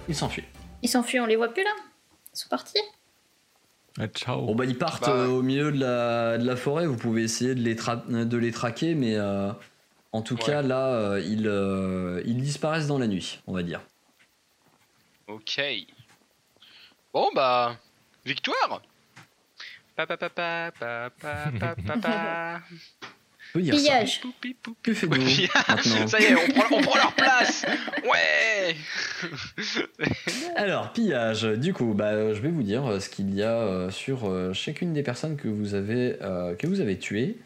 Il 0.07 0.15
s'enfuit. 0.15 0.45
Ils 0.81 0.87
s'enfuient, 0.89 1.19
on 1.19 1.25
les 1.25 1.35
voit 1.35 1.49
plus 1.53 1.63
là? 1.63 1.69
Ils 2.33 2.37
sont 2.39 2.49
partis? 2.49 2.79
Ah, 3.99 4.07
ciao. 4.07 4.45
Bon 4.45 4.55
bah 4.55 4.63
ils 4.63 4.77
partent 4.77 5.05
Bah, 5.05 5.11
euh, 5.11 5.27
au 5.27 5.41
milieu 5.41 5.69
de 5.73 5.79
la, 5.79 6.37
de 6.37 6.45
la 6.45 6.55
forêt, 6.55 6.87
vous 6.87 6.95
pouvez 6.95 7.23
essayer 7.23 7.55
de 7.55 7.59
les, 7.61 7.75
tra- 7.75 8.07
de 8.07 8.37
les 8.37 8.51
traquer, 8.53 8.95
mais 8.95 9.15
euh, 9.17 9.51
en 10.13 10.21
tout 10.21 10.35
Ouais. 10.35 10.45
cas 10.45 10.61
là, 10.61 10.87
euh, 10.93 11.21
ils, 11.25 11.45
euh, 11.45 12.21
ils 12.25 12.41
disparaissent 12.41 12.87
dans 12.87 12.97
la 12.99 13.07
nuit, 13.07 13.41
on 13.47 13.53
va 13.53 13.63
dire. 13.63 13.81
Ok. 15.31 15.61
Bon 17.13 17.29
bah, 17.33 17.77
victoire 18.25 18.81
Pillage. 23.53 24.21
Que 24.81 24.93
fait 24.93 25.07
oui, 25.07 25.49
Ça 26.07 26.19
y 26.19 26.23
est, 26.23 26.35
on 26.35 26.47
prend, 26.53 26.77
on 26.77 26.81
prend 26.81 26.97
leur 26.97 27.13
place. 27.13 27.65
Ouais. 28.03 28.75
Alors 30.55 30.93
pillage. 30.93 31.43
Du 31.43 31.73
coup, 31.73 31.93
bah, 31.93 32.11
euh, 32.11 32.33
je 32.33 32.41
vais 32.41 32.49
vous 32.49 32.63
dire 32.63 32.85
euh, 32.85 32.99
ce 32.99 33.09
qu'il 33.09 33.33
y 33.33 33.43
a 33.43 33.51
euh, 33.51 33.89
sur 33.89 34.53
chacune 34.53 34.93
des 34.93 35.03
personnes 35.03 35.35
que 35.35 35.47
vous 35.47 35.75
avez 35.75 36.17
euh, 36.21 36.55
que 36.55 36.67
vous 36.67 36.79
avez 36.79 36.97
tuées. 36.97 37.37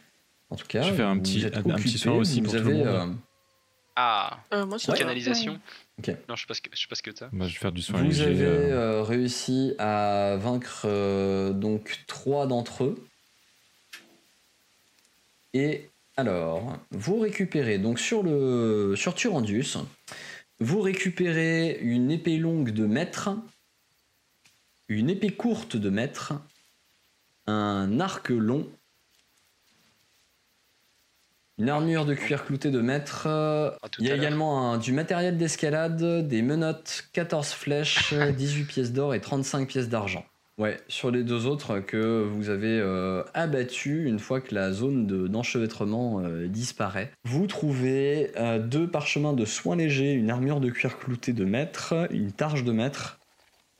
En 0.51 0.55
tout 0.55 0.67
cas, 0.67 0.83
je 0.83 0.91
vais 0.91 0.97
faire 0.97 1.07
un 1.07 1.17
petit 1.17 1.45
un, 1.45 1.61
petit 1.61 1.97
soin 1.97 2.13
aussi 2.13 2.41
vous 2.41 2.55
avez, 2.55 2.83
Ah, 3.95 4.39
moi, 4.51 4.77
une 4.77 4.91
ouais. 4.91 4.97
canalisation. 4.97 5.59
Ok. 5.99 6.09
Non, 6.27 6.35
je 6.35 6.41
sais 6.41 6.47
pas 6.47 6.53
ce 6.53 6.61
que 6.61 6.69
je 6.73 6.81
sais 6.81 6.87
pas 6.89 6.95
ce 6.95 7.03
que 7.03 7.11
t'as. 7.11 7.29
Bah, 7.31 7.47
je 7.47 7.53
vais 7.53 7.59
faire 7.59 7.71
du 7.71 7.81
soin 7.81 7.99
Vous 7.99 8.05
léger. 8.05 8.23
avez 8.25 8.41
euh, 8.43 8.99
euh, 8.99 9.03
réussi 9.03 9.73
à 9.79 10.35
vaincre 10.37 10.81
euh, 10.85 11.53
donc 11.53 12.03
trois 12.07 12.47
d'entre 12.47 12.83
eux. 12.83 13.07
Et 15.53 15.89
alors, 16.17 16.77
vous 16.91 17.19
récupérez 17.19 17.77
donc 17.77 17.99
sur 17.99 18.23
le 18.23 18.95
sur 18.97 19.15
Turandius, 19.15 19.77
vous 20.59 20.81
récupérez 20.81 21.77
une 21.81 22.11
épée 22.11 22.37
longue 22.37 22.71
de 22.71 22.85
mètre, 22.85 23.29
une 24.89 25.09
épée 25.09 25.31
courte 25.31 25.77
de 25.77 25.89
mètre, 25.89 26.33
un 27.47 27.99
arc 28.01 28.29
long, 28.29 28.69
une 31.57 31.69
armure 31.69 32.05
de 32.05 32.13
cuir 32.13 32.45
clouté 32.45 32.69
de 32.71 32.81
mètre. 32.81 33.27
À 33.27 33.89
tout 33.89 34.01
Il 34.01 34.07
y 34.07 34.11
a 34.11 34.15
également 34.15 34.73
un- 34.73 34.77
du 34.77 34.91
matériel 34.91 35.37
d'escalade, 35.37 36.27
des 36.27 36.41
menottes, 36.41 37.07
14 37.13 37.49
flèches, 37.51 38.13
18 38.37 38.63
pièces 38.65 38.91
d'or 38.93 39.13
et 39.13 39.21
35 39.21 39.67
pièces 39.67 39.89
d'argent. 39.89 40.25
Ouais, 40.57 40.77
sur 40.87 41.11
les 41.11 41.23
deux 41.23 41.47
autres 41.47 41.79
que 41.81 42.23
vous 42.23 42.49
avez 42.49 42.79
euh, 42.79 43.23
abattus 43.33 44.07
une 44.07 44.19
fois 44.19 44.39
que 44.39 44.55
la 44.55 44.71
zone 44.71 45.05
de- 45.05 45.27
d'enchevêtrement 45.27 46.21
euh, 46.21 46.47
disparaît. 46.47 47.11
Vous 47.25 47.45
trouvez 47.45 48.31
euh, 48.37 48.57
deux 48.59 48.87
parchemins 48.89 49.33
de 49.33 49.43
soins 49.43 49.75
légers, 49.75 50.13
une 50.13 50.29
armure 50.29 50.61
de 50.61 50.69
cuir 50.69 50.97
clouté 50.97 51.33
de 51.33 51.43
mètre, 51.43 51.93
une 52.09 52.31
targe 52.31 52.63
de 52.63 52.71
mètre, 52.71 53.19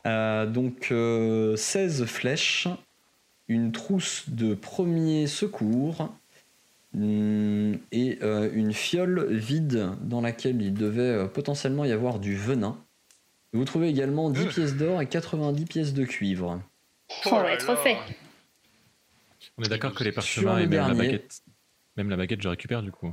euh, 0.06 0.46
donc 0.46 0.90
euh, 0.92 1.56
16 1.56 2.06
flèches, 2.06 2.68
une 3.48 3.72
trousse 3.72 4.26
de 4.28 4.54
premier 4.54 5.28
secours, 5.28 6.14
et 6.98 8.20
euh, 8.24 8.50
une 8.54 8.74
fiole 8.74 9.28
vide 9.34 9.92
dans 10.02 10.22
laquelle 10.22 10.62
il 10.62 10.74
devait 10.74 11.02
euh, 11.02 11.26
potentiellement 11.28 11.84
y 11.86 11.92
avoir 11.92 12.20
du 12.20 12.36
venin. 12.36 12.78
Vous 13.54 13.66
trouvez 13.66 13.90
également 13.90 14.30
10 14.30 14.42
Euh. 14.42 14.48
pièces 14.50 14.76
d'or 14.76 15.02
et 15.02 15.08
90 15.08 15.66
pièces 15.66 15.94
de 15.94 16.06
cuivre. 16.06 16.62
Oh, 17.26 17.30
on 17.32 17.42
va 17.42 17.52
être 17.52 17.68
là. 17.68 17.76
refait. 17.76 17.98
On 19.58 19.64
est 19.64 19.70
d'accord 19.70 19.94
que 19.94 20.04
les 20.04 20.12
parchemins 20.12 20.58
le 20.58 20.64
et 20.64 20.68
même 20.68 20.88
la 20.88 20.94
baguette. 20.94 21.42
Même 21.98 22.10
la 22.10 22.18
baguette, 22.18 22.42
je 22.42 22.48
récupère 22.50 22.82
du 22.82 22.92
coup. 22.92 23.10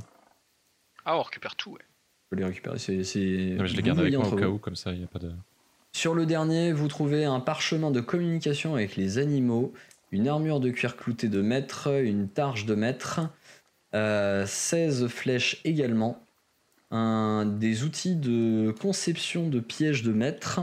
Ah, 1.05 1.17
on 1.17 1.21
récupère 1.21 1.55
tout. 1.55 1.71
Ouais. 1.71 1.79
Je 1.81 2.29
peux 2.29 2.35
les 2.37 2.45
récupérer. 2.45 2.79
c'est- 2.79 3.03
c'est- 3.03 3.19
Non, 3.55 3.63
mais 3.63 3.67
je 3.67 3.75
les 3.75 3.81
garde 3.83 3.99
avec 3.99 4.13
moi 4.15 4.27
au 4.27 4.35
cas 4.35 4.47
où, 4.47 4.57
comme 4.57 4.75
ça, 4.75 4.91
il 4.91 4.99
n'y 4.99 5.03
a 5.03 5.07
pas 5.07 5.19
de. 5.19 5.31
Sur 5.93 6.15
le 6.15 6.25
dernier, 6.25 6.71
vous 6.73 6.87
trouvez 6.87 7.23
un 7.25 7.39
parchemin 7.39 7.91
de 7.91 8.01
communication 8.01 8.73
avec 8.75 8.95
les 8.95 9.19
animaux, 9.19 9.73
une 10.11 10.27
armure 10.27 10.59
de 10.59 10.69
cuir 10.71 10.97
clouté 10.97 11.27
de 11.27 11.41
maître, 11.41 11.87
une 12.03 12.27
targe 12.27 12.65
de 12.65 12.73
maître, 12.75 13.21
euh, 13.93 14.45
16 14.45 15.07
flèches 15.07 15.61
également, 15.63 16.19
des 16.91 17.83
outils 17.83 18.15
de 18.15 18.71
conception 18.79 19.49
de 19.49 19.59
pièges 19.59 20.03
de 20.03 20.13
maître, 20.13 20.61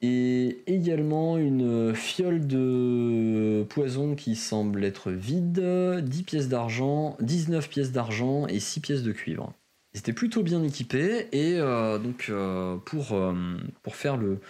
et 0.00 0.62
également 0.66 1.36
une 1.36 1.94
fiole 1.94 2.46
de 2.46 3.66
poison 3.68 4.14
qui 4.14 4.36
semble 4.36 4.84
être 4.84 5.10
vide, 5.10 5.60
10 6.02 6.22
pièces 6.22 6.48
d'argent, 6.48 7.16
19 7.20 7.68
pièces 7.68 7.92
d'argent 7.92 8.46
et 8.46 8.60
6 8.60 8.80
pièces 8.80 9.02
de 9.02 9.12
cuivre. 9.12 9.52
Ils 9.94 9.98
étaient 9.98 10.12
plutôt 10.12 10.42
bien 10.42 10.62
équipés 10.62 11.26
et 11.32 11.58
euh, 11.58 11.98
donc 11.98 12.26
euh, 12.30 12.76
pour, 12.76 13.12
euh, 13.12 13.56
faire 13.90 14.16
le, 14.16 14.40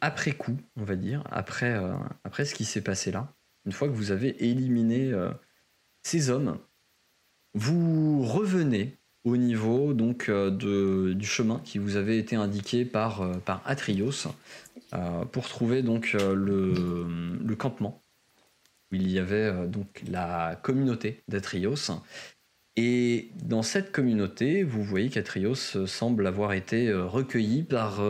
après-coup, 0.00 0.56
on 0.76 0.84
va 0.84 0.96
dire, 0.96 1.24
après, 1.30 1.72
euh, 1.72 1.94
ce 2.44 2.54
qui 2.54 2.64
s'est 2.64 2.82
passé 2.82 3.10
là, 3.10 3.34
une 3.66 3.72
fois 3.72 3.88
que 3.88 3.92
vous 3.94 4.12
avez 4.12 4.44
éliminé 4.44 5.12
euh, 5.12 5.30
ces 6.02 6.30
hommes, 6.30 6.58
vous 7.54 8.22
revenez 8.22 8.98
au 9.24 9.36
niveau 9.36 9.92
donc 9.92 10.28
euh, 10.28 10.50
de, 10.50 11.12
du 11.12 11.26
chemin 11.26 11.60
qui 11.64 11.78
vous 11.78 11.96
avait 11.96 12.18
été 12.18 12.36
indiqué 12.36 12.84
par, 12.84 13.22
euh, 13.22 13.34
par 13.34 13.62
Atrios 13.64 14.28
euh, 14.94 15.24
pour 15.26 15.48
trouver 15.48 15.82
donc 15.82 16.12
le, 16.14 17.06
le 17.42 17.56
campement. 17.56 18.02
Où 18.90 18.96
il 18.96 19.10
y 19.10 19.18
avait 19.18 19.66
donc 19.68 20.02
la 20.10 20.60
communauté 20.62 21.22
d'Atrios. 21.26 21.92
Et 22.76 23.30
dans 23.42 23.62
cette 23.62 23.90
communauté, 23.90 24.64
vous 24.64 24.82
voyez 24.82 25.08
qu'Atrios 25.08 25.54
semble 25.54 26.26
avoir 26.26 26.52
été 26.52 26.92
recueilli 26.92 27.62
par 27.62 28.02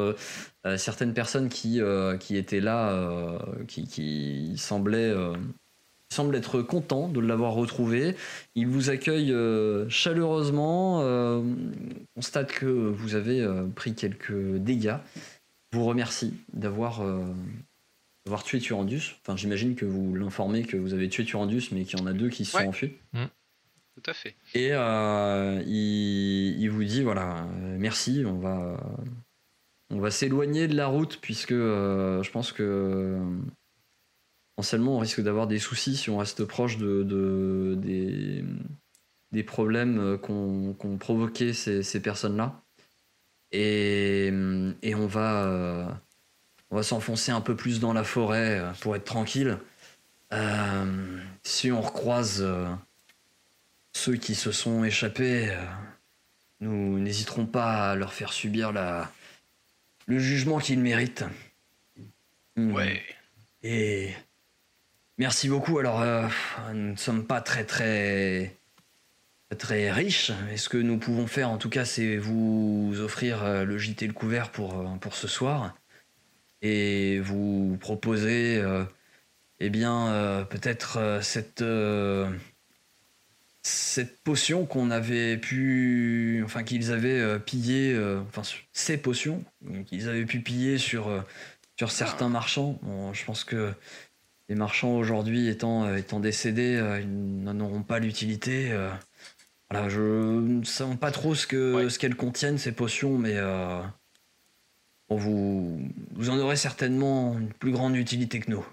certaines 0.77 1.15
personnes 1.15 1.49
qui, 1.49 1.81
qui 2.19 2.37
étaient 2.37 2.59
là, 2.59 3.39
qui, 3.69 3.87
qui 3.87 4.55
semblaient, 4.57 5.15
semblent 6.13 6.37
être 6.37 6.63
contents 6.63 7.09
de 7.09 7.19
l'avoir 7.21 7.55
retrouvé. 7.55 8.15
Ils 8.55 8.69
vous 8.69 8.91
accueillent 8.91 9.33
euh, 9.33 9.89
chaleureusement, 9.89 11.01
euh, 11.03 11.39
on 11.39 12.05
constate 12.17 12.53
que 12.53 12.67
vous 12.67 13.15
avez 13.17 13.41
euh, 13.41 13.65
pris 13.75 13.95
quelques 13.95 14.33
dégâts. 14.59 14.97
Vous 15.73 15.85
remercie 15.85 16.35
d'avoir 16.53 17.01
euh, 17.01 17.25
d'avoir 18.27 18.45
tué 18.45 18.61
Turandus. 18.61 19.17
Enfin, 19.23 19.37
j'imagine 19.37 19.75
que 19.75 19.85
vous 19.85 20.15
l'informez 20.15 20.63
que 20.63 20.77
vous 20.77 20.95
avez 20.95 21.09
tué 21.09 21.25
Turandus, 21.25 21.71
mais 21.73 21.85
qu'il 21.85 21.99
y 21.99 22.03
en 22.03 22.07
a 22.07 22.13
deux 22.13 22.29
qui 22.29 22.45
se 22.45 22.57
Ouais. 22.57 22.63
sont 22.65 22.69
enfuis. 22.69 22.93
Tout 23.15 24.11
à 24.11 24.15
fait. 24.15 24.35
Et 24.55 24.69
euh, 24.73 25.63
il, 25.67 26.61
il 26.61 26.71
vous 26.71 26.85
dit 26.85 27.03
voilà, 27.03 27.47
euh, 27.61 27.77
merci, 27.79 28.23
on 28.27 28.39
va, 28.39 28.81
on 29.91 29.99
va 29.99 30.11
s'éloigner 30.11 30.67
de 30.69 30.75
la 30.77 30.87
route 30.87 31.19
puisque 31.21 31.53
euh, 31.53 32.23
je 32.23 32.31
pense 32.31 32.53
que 32.53 33.19
euh, 34.59 34.79
on 34.79 34.99
risque 34.99 35.21
d'avoir 35.21 35.47
des 35.47 35.59
soucis 35.59 35.97
si 35.97 36.11
on 36.11 36.19
reste 36.19 36.45
proche 36.45 36.79
de, 36.79 37.03
de- 37.03 37.75
des, 37.79 38.45
des 39.33 39.43
problèmes 39.43 40.19
qu'ont 40.19 40.75
qu'ont 40.75 40.99
provoqué 40.99 41.53
ces, 41.53 41.83
ces 41.83 42.01
personnes-là. 42.01 42.61
Et, 43.51 44.33
et 44.83 44.95
on 44.95 45.07
va, 45.07 45.45
euh, 45.45 45.87
on 46.71 46.77
va 46.77 46.83
s'enfoncer 46.83 47.33
un 47.33 47.43
peu 47.43 47.55
plus 47.55 47.81
dans 47.81 47.93
la 47.93 48.05
forêt 48.05 48.59
euh, 48.61 48.73
pour 48.81 48.97
être 48.97 49.05
tranquille. 49.05 49.59
Euh, 50.33 51.19
si 51.43 51.71
on 51.71 51.83
recroise 51.83 52.41
euh, 52.41 52.67
ceux 53.93 54.17
qui 54.17 54.35
se 54.35 54.53
sont 54.53 54.85
échappés, 54.85 55.51
euh, 55.51 55.67
nous 56.61 56.99
n'hésiterons 56.99 57.45
pas 57.45 57.91
à 57.91 57.95
leur 57.95 58.15
faire 58.15 58.33
subir 58.33 58.73
la, 58.73 59.13
le 60.07 60.19
jugement 60.19 60.59
qu'ils 60.59 60.81
méritent. 60.81 61.25
Ouais. 62.57 63.03
Et 63.63 64.13
merci 65.19 65.49
beaucoup. 65.49 65.79
Alors, 65.79 66.01
euh, 66.01 66.27
nous 66.73 66.93
ne 66.93 66.97
sommes 66.97 67.27
pas 67.27 67.41
très 67.41 67.65
très 67.65 68.57
riches. 69.93 70.33
Et 70.53 70.57
ce 70.57 70.69
que 70.69 70.79
nous 70.79 70.99
pouvons 70.99 71.27
faire, 71.27 71.51
en 71.51 71.59
tout 71.59 71.69
cas, 71.69 71.85
c'est 71.85 72.17
vous 72.17 72.95
offrir 73.01 73.45
euh, 73.45 73.65
le 73.65 73.79
gîte 73.79 74.03
et 74.03 74.07
le 74.07 74.13
couvert 74.13 74.51
pour 74.51 74.81
euh, 74.81 75.11
ce 75.13 75.29
soir 75.29 75.75
et 76.63 77.19
vous 77.19 77.77
proposer, 77.81 78.63
eh 79.59 79.69
bien, 79.69 80.47
peut-être 80.49 81.19
cette 81.21 81.65
potion 84.23 84.65
qu'on 84.65 84.93
avait 84.93 85.39
pu, 85.39 86.41
enfin 86.45 86.63
qu'ils 86.63 86.93
avaient 86.93 87.41
pillé, 87.41 88.01
enfin 88.29 88.43
ces 88.73 88.97
potions 88.97 89.43
qu'ils 89.87 90.09
avaient 90.09 90.25
pu 90.25 90.39
piller 90.39 90.79
sur 90.79 91.11
certains 91.89 92.29
marchands. 92.29 92.79
Je 93.13 93.25
pense 93.25 93.43
que 93.43 93.75
les 94.49 94.55
marchands 94.55 94.97
aujourd'hui 94.97 95.49
étant, 95.49 95.85
euh, 95.85 95.97
étant 95.97 96.21
décédés, 96.21 96.77
euh, 96.77 97.01
ils 97.01 97.43
n'en 97.43 97.59
auront 97.61 97.83
pas 97.83 97.99
l'utilité. 97.99 98.71
euh. 98.73 98.91
voilà, 99.71 99.89
je 99.89 100.01
ne 100.01 100.65
sais 100.65 100.85
pas 101.01 101.11
trop 101.11 101.35
ce 101.35 101.47
que 101.47 101.75
Ouais. 101.75 101.91
ce 101.91 101.99
qu'elles 101.99 102.17
contiennent 102.17 102.59
ces 102.59 102.73
potions, 102.73 103.17
mais 103.19 103.35
euh, 103.37 103.81
bon, 105.09 105.17
vous 105.17 105.81
vous 106.15 106.31
en 106.31 106.39
aurez 106.39 106.57
certainement 106.57 107.39
une 107.39 107.53
plus 107.53 107.73
grande 107.73 107.97
utilité 107.97 108.41
que 108.41 108.51
nous. 108.51 108.67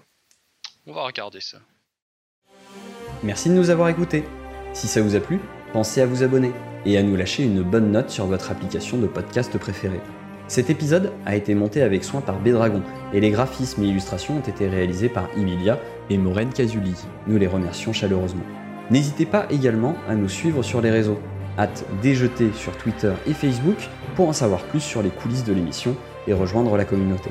On 0.86 0.92
va 0.92 1.02
regarder 1.02 1.40
ça. 1.40 1.58
Merci 3.22 3.48
de 3.48 3.54
nous 3.54 3.70
avoir 3.70 3.88
écoutés. 3.88 4.24
Si 4.72 4.86
ça 4.88 5.02
vous 5.02 5.14
a 5.14 5.20
plu, 5.20 5.40
pensez 5.72 6.00
à 6.00 6.06
vous 6.06 6.22
abonner 6.22 6.52
et 6.86 6.96
à 6.98 7.02
nous 7.02 7.16
lâcher 7.16 7.44
une 7.44 7.62
bonne 7.62 7.90
note 7.92 8.10
sur 8.10 8.26
votre 8.26 8.50
application 8.50 8.98
de 8.98 9.06
podcast 9.06 9.56
préférée. 9.58 10.00
Cet 10.50 10.68
épisode 10.68 11.12
a 11.26 11.36
été 11.36 11.54
monté 11.54 11.80
avec 11.80 12.02
soin 12.02 12.20
par 12.20 12.40
Bédragon 12.40 12.82
et 13.14 13.20
les 13.20 13.30
graphismes 13.30 13.84
et 13.84 13.86
illustrations 13.86 14.38
ont 14.38 14.50
été 14.50 14.66
réalisés 14.66 15.08
par 15.08 15.28
Emilia 15.36 15.78
et 16.10 16.18
Maureen 16.18 16.52
Casuli. 16.52 16.96
Nous 17.28 17.38
les 17.38 17.46
remercions 17.46 17.92
chaleureusement. 17.92 18.42
N'hésitez 18.90 19.26
pas 19.26 19.46
également 19.50 19.94
à 20.08 20.16
nous 20.16 20.28
suivre 20.28 20.64
sur 20.64 20.80
les 20.80 20.90
réseaux. 20.90 21.20
Hâte 21.56 21.84
déjeter 22.02 22.50
sur 22.52 22.76
Twitter 22.76 23.12
et 23.28 23.32
Facebook 23.32 23.76
pour 24.16 24.28
en 24.28 24.32
savoir 24.32 24.64
plus 24.64 24.80
sur 24.80 25.04
les 25.04 25.10
coulisses 25.10 25.44
de 25.44 25.52
l'émission 25.52 25.94
et 26.26 26.32
rejoindre 26.32 26.76
la 26.76 26.84
communauté. 26.84 27.30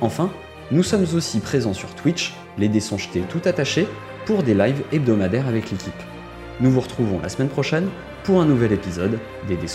Enfin, 0.00 0.28
nous 0.72 0.82
sommes 0.82 1.06
aussi 1.14 1.38
présents 1.38 1.72
sur 1.72 1.94
Twitch, 1.94 2.34
les 2.58 2.68
dés 2.68 2.82
tout 3.28 3.42
attachés, 3.44 3.86
pour 4.24 4.42
des 4.42 4.54
lives 4.54 4.82
hebdomadaires 4.90 5.46
avec 5.46 5.70
l'équipe. 5.70 6.02
Nous 6.58 6.72
vous 6.72 6.80
retrouvons 6.80 7.20
la 7.20 7.28
semaine 7.28 7.48
prochaine 7.48 7.88
pour 8.24 8.40
un 8.40 8.44
nouvel 8.44 8.72
épisode 8.72 9.20
des 9.46 9.54
dés. 9.54 9.68